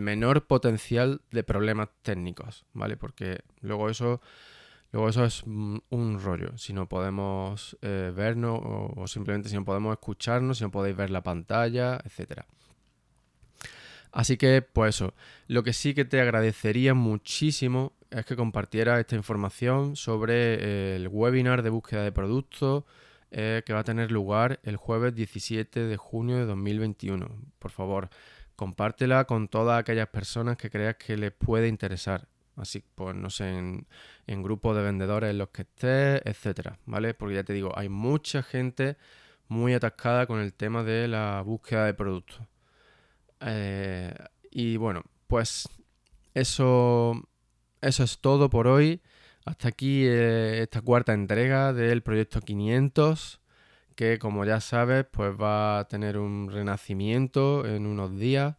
menor 0.00 0.46
potencial 0.46 1.20
de 1.30 1.42
problemas 1.42 1.88
técnicos, 2.02 2.64
¿vale? 2.72 2.96
Porque 2.96 3.40
luego 3.60 3.90
eso, 3.90 4.20
luego 4.92 5.08
eso 5.08 5.24
es 5.24 5.42
un 5.44 6.20
rollo. 6.22 6.56
Si 6.56 6.72
no 6.72 6.88
podemos 6.88 7.76
eh, 7.82 8.12
vernos 8.14 8.60
o, 8.62 8.94
o, 8.96 9.06
simplemente 9.06 9.48
si 9.48 9.56
no 9.56 9.64
podemos 9.64 9.92
escucharnos, 9.92 10.58
si 10.58 10.64
no 10.64 10.70
podéis 10.70 10.96
ver 10.96 11.10
la 11.10 11.22
pantalla, 11.22 12.00
etcétera. 12.04 12.46
Así 14.12 14.36
que, 14.38 14.62
pues 14.62 14.96
eso, 14.96 15.14
lo 15.46 15.62
que 15.62 15.72
sí 15.72 15.94
que 15.94 16.04
te 16.04 16.20
agradecería 16.20 16.94
muchísimo 16.94 17.92
es 18.10 18.24
que 18.26 18.36
compartieras 18.36 19.00
esta 19.00 19.16
información 19.16 19.96
sobre 19.96 20.54
eh, 20.54 20.96
el 20.96 21.08
webinar 21.08 21.62
de 21.62 21.70
búsqueda 21.70 22.02
de 22.02 22.12
productos 22.12 22.84
eh, 23.30 23.62
que 23.66 23.72
va 23.72 23.80
a 23.80 23.84
tener 23.84 24.10
lugar 24.10 24.60
el 24.62 24.76
jueves 24.76 25.14
17 25.14 25.80
de 25.80 25.96
junio 25.96 26.36
de 26.36 26.46
2021. 26.46 27.28
Por 27.58 27.70
favor, 27.70 28.08
compártela 28.56 29.24
con 29.24 29.48
todas 29.48 29.78
aquellas 29.78 30.08
personas 30.08 30.56
que 30.56 30.70
creas 30.70 30.96
que 30.96 31.16
les 31.16 31.32
puede 31.32 31.68
interesar. 31.68 32.28
Así, 32.56 32.82
pues 32.94 33.14
no 33.14 33.30
sé, 33.30 33.56
en, 33.56 33.86
en 34.26 34.42
grupos 34.42 34.76
de 34.76 34.82
vendedores 34.82 35.30
en 35.30 35.38
los 35.38 35.50
que 35.50 35.62
estés, 35.62 36.22
etcétera, 36.24 36.78
¿vale? 36.86 37.14
Porque 37.14 37.36
ya 37.36 37.44
te 37.44 37.52
digo, 37.52 37.72
hay 37.76 37.88
mucha 37.88 38.42
gente 38.42 38.96
muy 39.48 39.74
atascada 39.74 40.26
con 40.26 40.40
el 40.40 40.52
tema 40.54 40.82
de 40.82 41.08
la 41.08 41.42
búsqueda 41.42 41.86
de 41.86 41.94
productos. 41.94 42.40
Eh, 43.40 44.14
y 44.50 44.76
bueno, 44.76 45.02
pues 45.26 45.68
eso, 46.34 47.27
eso 47.80 48.02
es 48.04 48.18
todo 48.18 48.50
por 48.50 48.66
hoy. 48.66 49.00
Hasta 49.44 49.68
aquí 49.68 50.04
eh, 50.04 50.62
esta 50.62 50.82
cuarta 50.82 51.14
entrega 51.14 51.72
del 51.72 52.02
proyecto 52.02 52.40
500, 52.40 53.40
que 53.94 54.18
como 54.18 54.44
ya 54.44 54.60
sabes, 54.60 55.06
pues 55.10 55.32
va 55.40 55.80
a 55.80 55.88
tener 55.88 56.18
un 56.18 56.50
renacimiento 56.50 57.66
en 57.66 57.86
unos 57.86 58.18
días, 58.18 58.56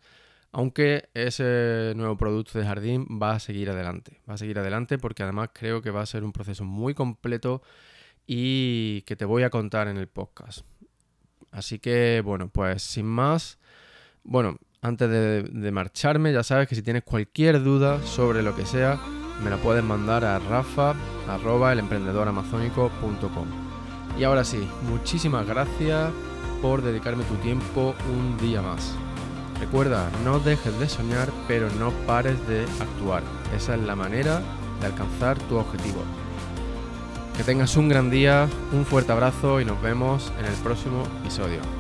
aunque 0.52 1.10
ese 1.14 1.94
nuevo 1.96 2.18
producto 2.18 2.58
de 2.58 2.66
jardín 2.66 3.06
va 3.22 3.34
a 3.34 3.40
seguir 3.40 3.70
adelante. 3.70 4.20
Va 4.28 4.34
a 4.34 4.38
seguir 4.38 4.58
adelante 4.60 4.98
porque 4.98 5.24
además 5.24 5.50
creo 5.54 5.82
que 5.82 5.92
va 5.92 6.02
a 6.02 6.06
ser 6.06 6.24
un 6.24 6.32
proceso 6.32 6.64
muy 6.66 6.94
completo 6.94 7.62
y 8.26 9.02
que 9.04 9.16
te 9.16 9.26
voy 9.26 9.44
a 9.44 9.50
contar 9.50 9.88
en 9.88 9.98
el 9.98 10.08
podcast. 10.08 10.62
Así 11.52 11.80
que 11.80 12.22
bueno, 12.24 12.50
pues 12.50 12.82
sin 12.82 13.06
más, 13.06 13.60
bueno, 14.24 14.58
antes 14.82 15.10
de, 15.10 15.72
marcharme, 15.72 16.32
ya 16.32 16.44
sabes 16.44 16.68
que 16.68 16.76
si 16.76 16.82
tienes 16.82 17.04
cualquier 17.04 17.64
duda 17.64 18.02
sobre 18.04 18.42
lo 18.42 18.56
que 18.56 18.66
sea, 18.66 19.00
me 19.44 19.50
la 19.50 19.58
puedes 19.58 19.84
mandar 19.84 20.26
a 20.26 20.40
rafa 20.40 20.96
Y 24.18 24.24
ahora 24.24 24.44
sí, 24.44 24.68
muchísimas 24.90 25.46
gracias 25.48 26.12
por 26.62 26.82
dedicarme 26.82 27.24
tu 27.26 27.36
tiempo 27.36 27.96
un 28.10 28.38
día 28.38 28.62
más. 28.62 28.96
Recuerda, 29.60 30.10
no 30.24 30.40
dejes 30.40 30.78
de 30.80 30.88
soñar, 30.88 31.30
pero 31.48 31.70
no 31.72 31.92
pares 32.08 32.36
de 32.48 32.64
actuar. 32.80 33.24
Esa 33.56 33.76
es 33.76 33.82
la 33.82 33.96
manera 33.96 34.42
de 34.80 34.88
alcanzar 34.88 35.38
tu 35.50 35.58
objetivo. 35.58 36.02
Que 37.36 37.44
tengas 37.44 37.76
un 37.76 37.90
gran 37.90 38.10
día, 38.10 38.48
un 38.72 38.86
fuerte 38.86 39.12
abrazo 39.12 39.60
y 39.60 39.66
nos 39.66 39.82
vemos 39.82 40.32
en 40.40 40.46
el 40.46 40.56
próximo 40.56 41.04
episodio. 41.22 41.79